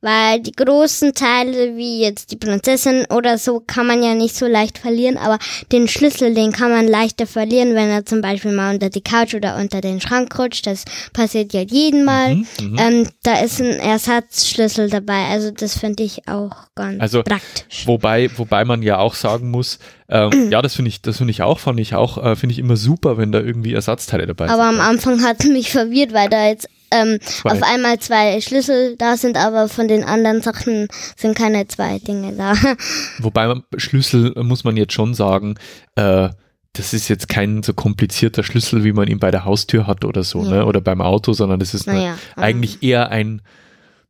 weil 0.00 0.40
die 0.40 0.52
großen 0.52 1.14
Teile 1.14 1.76
wie 1.76 2.00
jetzt 2.00 2.30
die 2.30 2.36
Prinzessin 2.36 3.06
oder 3.10 3.38
so 3.38 3.60
kann 3.60 3.86
man 3.86 4.02
ja 4.02 4.14
nicht 4.14 4.36
so 4.36 4.46
leicht 4.46 4.76
verlieren, 4.76 5.16
aber 5.16 5.38
den 5.72 5.88
Schlüssel, 5.88 6.34
den 6.34 6.52
kann 6.52 6.70
man 6.70 6.86
leichter 6.86 7.26
verlieren, 7.26 7.74
wenn 7.74 7.88
er 7.88 8.04
zum 8.04 8.20
Beispiel 8.20 8.52
mal 8.52 8.74
unter 8.74 8.90
die 8.90 9.00
Couch 9.00 9.34
oder 9.34 9.56
unter 9.56 9.80
den 9.80 10.00
Schrank 10.02 10.38
rutscht. 10.38 10.66
Das 10.66 10.84
passiert 11.14 11.54
ja 11.54 11.62
jeden 11.62 12.04
Mal. 12.04 12.34
Mhm, 12.34 12.46
mhm. 12.60 12.78
Ähm, 12.78 13.08
da 13.22 13.40
ist 13.40 13.60
ein 13.60 13.78
Ersatzschlüssel 13.78 14.90
dabei, 14.90 15.24
also 15.28 15.50
das 15.50 15.78
finde 15.78 16.02
ich 16.02 16.28
auch 16.28 16.54
ganz 16.74 17.00
Also, 17.00 17.22
praktisch. 17.22 17.86
Wobei, 17.86 18.30
wobei 18.36 18.64
man 18.64 18.82
ja 18.82 18.98
auch 18.98 19.14
sagen 19.14 19.50
muss, 19.50 19.78
ähm, 20.08 20.50
ja, 20.50 20.60
das 20.62 20.74
finde 20.74 20.90
ich, 20.90 21.02
das 21.02 21.18
finde 21.18 21.30
ich 21.30 21.42
auch, 21.42 21.58
fand 21.58 21.80
ich 21.80 21.94
auch, 21.94 22.22
äh, 22.22 22.36
finde 22.36 22.52
ich 22.52 22.58
immer 22.58 22.76
super, 22.76 23.16
wenn 23.16 23.32
da 23.32 23.40
irgendwie 23.40 23.72
Ersatzteile 23.74 24.26
dabei 24.26 24.50
Aber 24.50 24.64
am 24.64 24.74
sind. 24.76 24.84
Anfang 24.84 25.22
hat 25.24 25.42
es 25.42 25.48
mich 25.50 25.70
verwirrt, 25.70 26.12
weil 26.12 26.28
da 26.28 26.46
jetzt 26.46 26.68
ähm, 26.90 27.18
auf 27.44 27.62
einmal 27.62 27.98
zwei 27.98 28.40
Schlüssel 28.40 28.96
da 28.96 29.16
sind, 29.16 29.36
aber 29.36 29.68
von 29.68 29.88
den 29.88 30.04
anderen 30.04 30.42
Sachen 30.42 30.88
sind 31.16 31.36
keine 31.36 31.66
zwei 31.66 31.98
Dinge 31.98 32.32
da. 32.34 32.54
Wobei 33.18 33.54
Schlüssel 33.76 34.32
muss 34.42 34.62
man 34.64 34.76
jetzt 34.76 34.92
schon 34.92 35.14
sagen, 35.14 35.56
äh, 35.96 36.28
das 36.74 36.92
ist 36.92 37.08
jetzt 37.08 37.28
kein 37.28 37.62
so 37.62 37.72
komplizierter 37.72 38.42
Schlüssel, 38.42 38.84
wie 38.84 38.92
man 38.92 39.08
ihn 39.08 39.20
bei 39.20 39.30
der 39.30 39.44
Haustür 39.44 39.86
hat 39.86 40.04
oder 40.04 40.22
so, 40.24 40.42
Ja. 40.44 40.50
ne? 40.50 40.66
Oder 40.66 40.80
beim 40.80 41.00
Auto, 41.00 41.32
sondern 41.32 41.60
das 41.60 41.72
ist 41.72 41.88
eine, 41.88 41.98
Naja, 41.98 42.18
ähm, 42.36 42.42
eigentlich 42.42 42.82
eher 42.82 43.10
ein, 43.10 43.42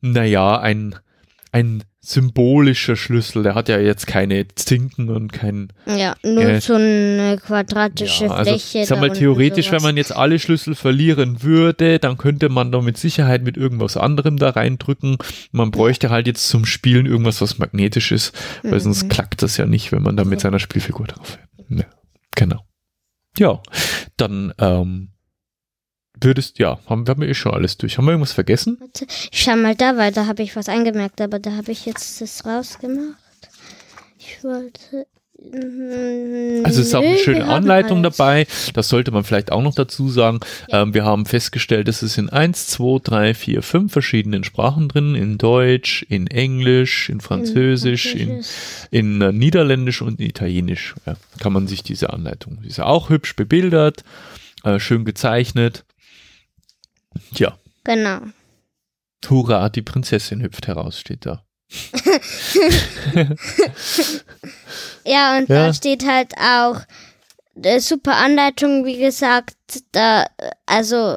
naja, 0.00 0.58
ein, 0.58 0.96
ein 1.52 1.84
symbolischer 2.06 2.96
Schlüssel. 2.96 3.42
Der 3.42 3.54
hat 3.54 3.68
ja 3.68 3.78
jetzt 3.78 4.06
keine 4.06 4.46
Zinken 4.54 5.08
und 5.08 5.32
kein. 5.32 5.68
Ja, 5.86 6.14
nur 6.22 6.42
Äh, 6.42 6.60
so 6.60 6.74
eine 6.74 7.38
quadratische 7.44 8.26
Ja, 8.26 8.30
also, 8.32 8.50
Fläche. 8.52 8.78
ich 8.80 8.86
sag 8.88 9.00
mal, 9.00 9.10
theoretisch, 9.10 9.70
wenn 9.72 9.82
man 9.82 9.96
jetzt 9.96 10.14
alle 10.14 10.38
Schlüssel 10.38 10.74
verlieren 10.74 11.42
würde, 11.42 11.98
dann 11.98 12.16
könnte 12.16 12.48
man 12.48 12.70
da 12.72 12.80
mit 12.80 12.96
Sicherheit 12.98 13.42
mit 13.42 13.56
irgendwas 13.56 13.96
anderem 13.96 14.36
da 14.38 14.50
reindrücken. 14.50 15.16
Man 15.52 15.70
bräuchte 15.70 16.10
halt 16.10 16.26
jetzt 16.26 16.48
zum 16.48 16.64
Spielen 16.66 17.06
irgendwas, 17.06 17.40
was 17.40 17.58
magnetisch 17.58 18.12
ist, 18.12 18.32
weil 18.62 18.80
sonst 18.80 19.04
Mhm. 19.04 19.08
klackt 19.08 19.42
das 19.42 19.56
ja 19.56 19.66
nicht, 19.66 19.90
wenn 19.92 20.02
man 20.02 20.16
da 20.16 20.24
mit 20.24 20.40
seiner 20.40 20.58
Spielfigur 20.58 21.06
drauf. 21.06 21.38
Ja, 21.68 21.84
genau. 22.36 22.60
Ja, 23.38 23.60
dann, 24.16 24.52
ähm, 24.58 25.08
würdest, 26.20 26.58
ja, 26.58 26.78
haben, 26.86 27.06
haben 27.08 27.20
wir 27.20 27.28
eh 27.28 27.34
schon 27.34 27.52
alles 27.54 27.76
durch. 27.76 27.98
Haben 27.98 28.06
wir 28.06 28.12
irgendwas 28.12 28.32
vergessen? 28.32 28.76
Warte, 28.80 29.06
Ich 29.32 29.42
schau 29.42 29.56
mal 29.56 29.74
da, 29.74 29.96
weil 29.96 30.12
da 30.12 30.26
habe 30.26 30.42
ich 30.42 30.56
was 30.56 30.68
eingemerkt, 30.68 31.20
aber 31.20 31.38
da 31.38 31.52
habe 31.56 31.72
ich 31.72 31.86
jetzt 31.86 32.20
das 32.20 32.44
rausgemacht. 32.46 33.18
Ich 34.18 34.42
wollte. 34.42 35.06
mm, 35.38 36.64
Also 36.64 36.80
es 36.80 36.86
ist 36.88 36.94
auch 36.94 37.02
eine 37.02 37.18
schöne 37.18 37.44
Anleitung 37.46 38.02
dabei. 38.02 38.46
Das 38.72 38.88
sollte 38.88 39.10
man 39.10 39.24
vielleicht 39.24 39.52
auch 39.52 39.60
noch 39.62 39.74
dazu 39.74 40.08
sagen. 40.08 40.40
Ähm, 40.70 40.94
wir 40.94 41.04
haben 41.04 41.26
festgestellt, 41.26 41.88
dass 41.88 42.00
es 42.02 42.16
in 42.16 42.30
1, 42.30 42.68
2, 42.68 43.00
3, 43.02 43.34
4, 43.34 43.62
5 43.62 43.92
verschiedenen 43.92 44.44
Sprachen 44.44 44.88
drin. 44.88 45.14
In 45.14 45.36
Deutsch, 45.36 46.06
in 46.08 46.26
Englisch, 46.28 47.10
in 47.10 47.20
Französisch, 47.20 48.14
in, 48.14 48.28
Französisch. 48.28 48.88
in 48.90 49.20
äh, 49.20 49.32
Niederländisch 49.32 50.00
und 50.00 50.20
in 50.20 50.26
Italienisch. 50.26 50.94
Ja, 51.06 51.16
kann 51.40 51.52
man 51.52 51.66
sich 51.66 51.82
diese 51.82 52.12
Anleitung. 52.12 52.60
Die 52.62 52.68
ist 52.68 52.78
ja 52.78 52.86
auch 52.86 53.10
hübsch 53.10 53.36
bebildert, 53.36 54.04
äh, 54.62 54.78
schön 54.78 55.04
gezeichnet. 55.04 55.84
Tja, 57.34 57.56
Genau. 57.84 58.20
hurra, 59.28 59.68
die 59.68 59.82
Prinzessin 59.82 60.42
hüpft 60.42 60.66
heraus, 60.68 60.98
steht 61.00 61.26
da. 61.26 61.44
Ja, 65.04 65.36
und 65.38 65.48
Ja. 65.48 65.66
da 65.66 65.74
steht 65.74 66.06
halt 66.06 66.32
auch 66.38 66.80
äh, 67.62 67.78
super 67.80 68.16
Anleitung, 68.16 68.84
wie 68.84 68.98
gesagt, 68.98 69.54
da, 69.92 70.26
also 70.66 71.16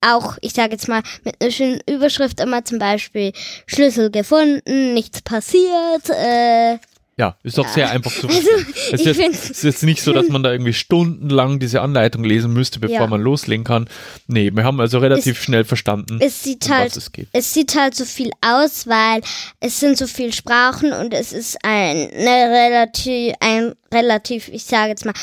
auch, 0.00 0.38
ich 0.40 0.52
sage 0.52 0.72
jetzt 0.72 0.88
mal, 0.88 1.02
mit 1.24 1.40
einer 1.40 1.50
schönen 1.50 1.80
Überschrift 1.88 2.40
immer 2.40 2.64
zum 2.64 2.78
Beispiel 2.78 3.32
Schlüssel 3.66 4.10
gefunden, 4.10 4.94
nichts 4.94 5.22
passiert, 5.22 6.08
äh, 6.10 6.78
Ja, 7.18 7.38
ist 7.42 7.56
doch 7.56 7.66
sehr 7.66 7.90
einfach 7.90 8.12
zu 8.12 8.28
verstehen. 8.28 8.66
es 8.92 9.00
ist, 9.06 9.16
jetzt, 9.18 9.44
es 9.44 9.50
ist 9.50 9.62
jetzt 9.62 9.82
nicht 9.84 10.02
so, 10.02 10.12
dass 10.12 10.28
man 10.28 10.42
da 10.42 10.52
irgendwie 10.52 10.74
stundenlang 10.74 11.58
diese 11.58 11.80
Anleitung 11.80 12.24
lesen 12.24 12.52
müsste, 12.52 12.78
bevor 12.78 12.94
Ja. 13.00 13.06
man 13.06 13.22
loslegen 13.22 13.64
kann. 13.64 13.88
Nee, 14.26 14.50
wir 14.52 14.64
haben 14.64 14.78
also 14.80 14.98
relativ 14.98 15.40
schnell 15.42 15.64
verstanden, 15.64 16.18
es 16.20 16.42
sieht 16.42 16.66
um 16.66 16.72
halt, 16.74 16.90
was 16.90 16.96
es 16.98 17.12
geht. 17.12 17.28
es 17.32 17.54
sieht 17.54 17.74
halt 17.74 17.94
so 17.94 18.04
viel 18.04 18.30
aus, 18.42 18.86
weil 18.86 19.22
es 19.60 19.80
sind 19.80 19.96
so 19.96 20.06
viele 20.06 20.32
Sprachen 20.32 20.92
und 20.92 21.14
es 21.14 21.32
ist 21.32 21.56
ein, 21.64 22.10
eine 22.10 22.50
relativ, 22.52 23.32
ein 23.40 23.72
relativ, 23.92 24.48
ich 24.48 24.64
sage 24.64 24.90
jetzt 24.90 25.06
mal, 25.06 25.14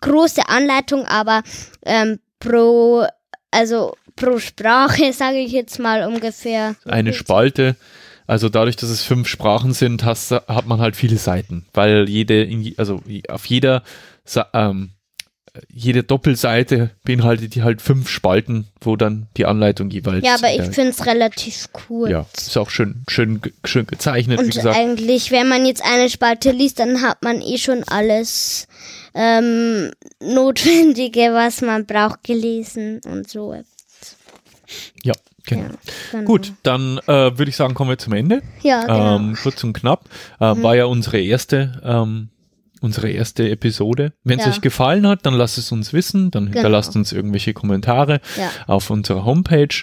große 0.00 0.48
Anleitung, 0.48 1.04
aber 1.04 1.42
ähm, 1.84 2.18
pro, 2.40 3.04
also 3.50 3.94
pro 4.16 4.38
Sprache, 4.38 5.12
sage 5.16 5.38
ich 5.38 5.52
jetzt 5.52 5.78
mal 5.78 6.06
ungefähr. 6.08 6.76
Eine 6.86 7.12
Spalte. 7.12 7.76
Also 8.26 8.48
dadurch, 8.48 8.76
dass 8.76 8.90
es 8.90 9.02
fünf 9.02 9.28
Sprachen 9.28 9.72
sind, 9.72 10.04
hast, 10.04 10.30
hat 10.30 10.66
man 10.66 10.80
halt 10.80 10.96
viele 10.96 11.18
Seiten, 11.18 11.66
weil 11.74 12.08
jede, 12.08 12.48
also 12.78 13.02
auf 13.28 13.46
jeder, 13.46 13.82
ähm, 14.54 14.90
jede 15.68 16.02
Doppelseite 16.02 16.90
beinhaltet 17.04 17.54
die 17.54 17.62
halt 17.62 17.80
fünf 17.80 18.08
Spalten, 18.08 18.66
wo 18.80 18.96
dann 18.96 19.28
die 19.36 19.46
Anleitung 19.46 19.90
jeweils. 19.90 20.24
Ja, 20.24 20.34
aber 20.34 20.52
ich 20.52 20.60
äh, 20.60 20.72
finde 20.72 20.90
es 20.90 21.06
relativ 21.06 21.68
cool. 21.88 22.10
ja, 22.10 22.26
ist 22.36 22.56
auch 22.56 22.70
schön, 22.70 23.04
schön, 23.08 23.40
schön 23.64 23.86
gezeichnet, 23.86 24.40
wie 24.40 24.44
Und 24.44 24.54
gesagt. 24.54 24.76
eigentlich, 24.76 25.30
wenn 25.30 25.48
man 25.48 25.64
jetzt 25.64 25.84
eine 25.84 26.10
Spalte 26.10 26.50
liest, 26.50 26.80
dann 26.80 27.02
hat 27.02 27.22
man 27.22 27.40
eh 27.40 27.58
schon 27.58 27.84
alles 27.84 28.66
ähm, 29.14 29.92
Notwendige, 30.20 31.32
was 31.32 31.60
man 31.60 31.86
braucht, 31.86 32.24
gelesen 32.24 33.00
und 33.04 33.30
so. 33.30 33.54
Ja, 35.04 35.14
genau. 35.46 35.62
Ja, 35.62 35.70
genau. 36.12 36.24
Gut, 36.24 36.52
dann 36.62 36.98
äh, 37.06 37.36
würde 37.38 37.48
ich 37.48 37.56
sagen, 37.56 37.74
kommen 37.74 37.90
wir 37.90 37.98
zum 37.98 38.12
Ende. 38.12 38.42
Ja, 38.62 38.82
genau. 38.82 39.16
Ähm, 39.16 39.36
kurz 39.42 39.62
und 39.64 39.72
knapp. 39.72 40.04
Äh, 40.40 40.54
War 40.62 40.76
ja 40.76 40.84
unsere 40.86 41.20
erste, 41.20 41.80
ähm, 41.84 42.28
unsere 42.80 43.08
erste 43.10 43.48
Episode. 43.48 44.12
Wenn 44.24 44.38
es 44.38 44.44
Ja. 44.44 44.50
euch 44.52 44.60
gefallen 44.60 45.06
hat, 45.06 45.24
dann 45.24 45.34
lasst 45.34 45.56
es 45.56 45.72
uns 45.72 45.92
wissen. 45.92 46.30
Dann 46.30 46.44
Genau. 46.46 46.54
hinterlasst 46.56 46.94
uns 46.96 47.12
irgendwelche 47.12 47.54
Kommentare 47.54 48.20
Ja. 48.36 48.50
auf 48.66 48.90
unserer 48.90 49.24
Homepage. 49.24 49.74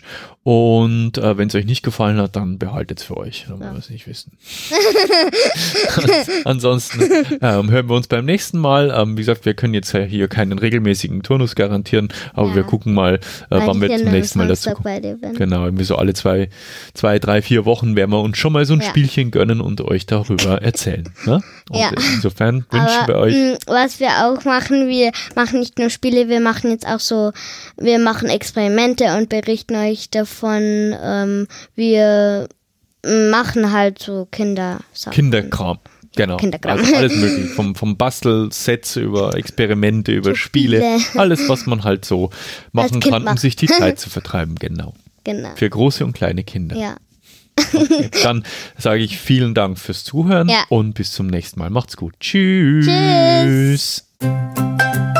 Und 0.43 1.19
äh, 1.19 1.37
wenn 1.37 1.49
es 1.49 1.55
euch 1.55 1.65
nicht 1.65 1.83
gefallen 1.83 2.17
hat, 2.17 2.35
dann 2.35 2.57
behaltet 2.57 2.99
es 2.99 3.05
für 3.05 3.15
euch. 3.17 3.45
Dann 3.47 3.59
wollen 3.59 3.73
wir 3.73 3.77
es 3.79 3.91
nicht 3.91 4.07
wissen. 4.07 4.31
Ansonsten 6.45 7.01
ähm, 7.41 7.69
hören 7.69 7.87
wir 7.89 7.95
uns 7.95 8.07
beim 8.07 8.25
nächsten 8.25 8.57
Mal. 8.57 8.91
Ähm, 8.95 9.17
wie 9.17 9.21
gesagt, 9.21 9.45
wir 9.45 9.53
können 9.53 9.75
jetzt 9.75 9.91
hier 9.95 10.27
keinen 10.27 10.57
regelmäßigen 10.57 11.21
Turnus 11.21 11.53
garantieren, 11.55 12.09
aber 12.33 12.49
Ja. 12.49 12.55
wir 12.55 12.63
gucken 12.63 12.93
mal, 12.95 13.15
äh, 13.15 13.19
wann 13.49 13.79
wir 13.81 13.95
zum 13.97 14.09
nächsten 14.09 14.39
Mal 14.39 14.47
dazu 14.47 14.71
kommen. 14.71 15.19
Genau, 15.37 15.65
irgendwie 15.65 15.83
so 15.83 15.95
alle 15.95 16.13
zwei, 16.15 16.49
zwei, 16.95 17.19
drei, 17.19 17.43
vier 17.43 17.65
Wochen 17.65 17.95
werden 17.95 18.09
wir 18.11 18.21
uns 18.21 18.37
schon 18.39 18.53
mal 18.53 18.65
so 18.65 18.73
ein 18.73 18.79
Ja. 18.81 18.89
Spielchen 18.89 19.29
gönnen 19.29 19.61
und 19.61 19.81
euch 19.81 20.07
darüber 20.07 20.61
erzählen. 20.61 21.07
Ne? 21.25 21.41
Ja. 21.71 21.91
insofern 22.15 22.65
wünschen 22.71 23.07
wir 23.07 23.15
euch. 23.17 23.35
mh, 23.35 23.57
was 23.67 23.99
wir 23.99 24.09
auch 24.25 24.43
machen, 24.43 24.87
wir 24.87 25.11
machen 25.35 25.59
nicht 25.59 25.77
nur 25.77 25.91
Spiele, 25.91 26.29
wir 26.29 26.39
machen 26.39 26.71
jetzt 26.71 26.87
auch 26.87 26.99
so, 26.99 27.31
wir 27.77 27.99
machen 27.99 28.27
Experimente 28.29 29.15
und 29.17 29.29
berichten 29.29 29.75
euch 29.75 30.09
davon. 30.09 30.30
Ähm, 30.43 31.47
wir 31.75 32.47
machen 33.03 33.71
halt 33.71 33.99
so 33.99 34.27
Kindersachen. 34.31 35.11
Kinderkram. 35.11 35.79
Genau. 36.15 36.37
Kinderkram. 36.37 36.79
Also 36.79 36.95
alles 36.95 37.15
möglich. 37.15 37.51
Vom, 37.51 37.75
vom 37.75 37.97
Bastelsets 37.97 38.97
über 38.97 39.35
Experimente, 39.35 40.11
über 40.11 40.31
So 40.31 40.35
Spiele. 40.35 40.99
Spiele. 40.99 41.19
Alles, 41.21 41.47
was 41.47 41.65
man 41.65 41.83
halt 41.83 42.03
so 42.05 42.29
machen 42.73 42.99
kann, 42.99 43.13
um 43.13 43.23
macht. 43.23 43.39
sich 43.39 43.55
die 43.55 43.67
Zeit 43.67 43.99
zu 43.99 44.09
vertreiben. 44.09 44.55
Genau. 44.55 44.93
Genau. 45.23 45.49
Für 45.55 45.69
große 45.69 46.03
und 46.03 46.13
kleine 46.13 46.43
Kinder. 46.43 46.75
Ja. 46.75 46.95
Okay. 47.73 48.09
Dann 48.23 48.43
sage 48.77 49.03
ich 49.03 49.19
vielen 49.19 49.53
Dank 49.53 49.77
fürs 49.77 50.03
Zuhören 50.03 50.49
Ja. 50.49 50.63
und 50.69 50.93
bis 50.93 51.11
zum 51.11 51.27
nächsten 51.27 51.59
Mal. 51.59 51.69
Macht's 51.69 51.95
gut. 51.95 52.15
Tschüss. 52.19 52.87
Tschüss. 52.87 55.10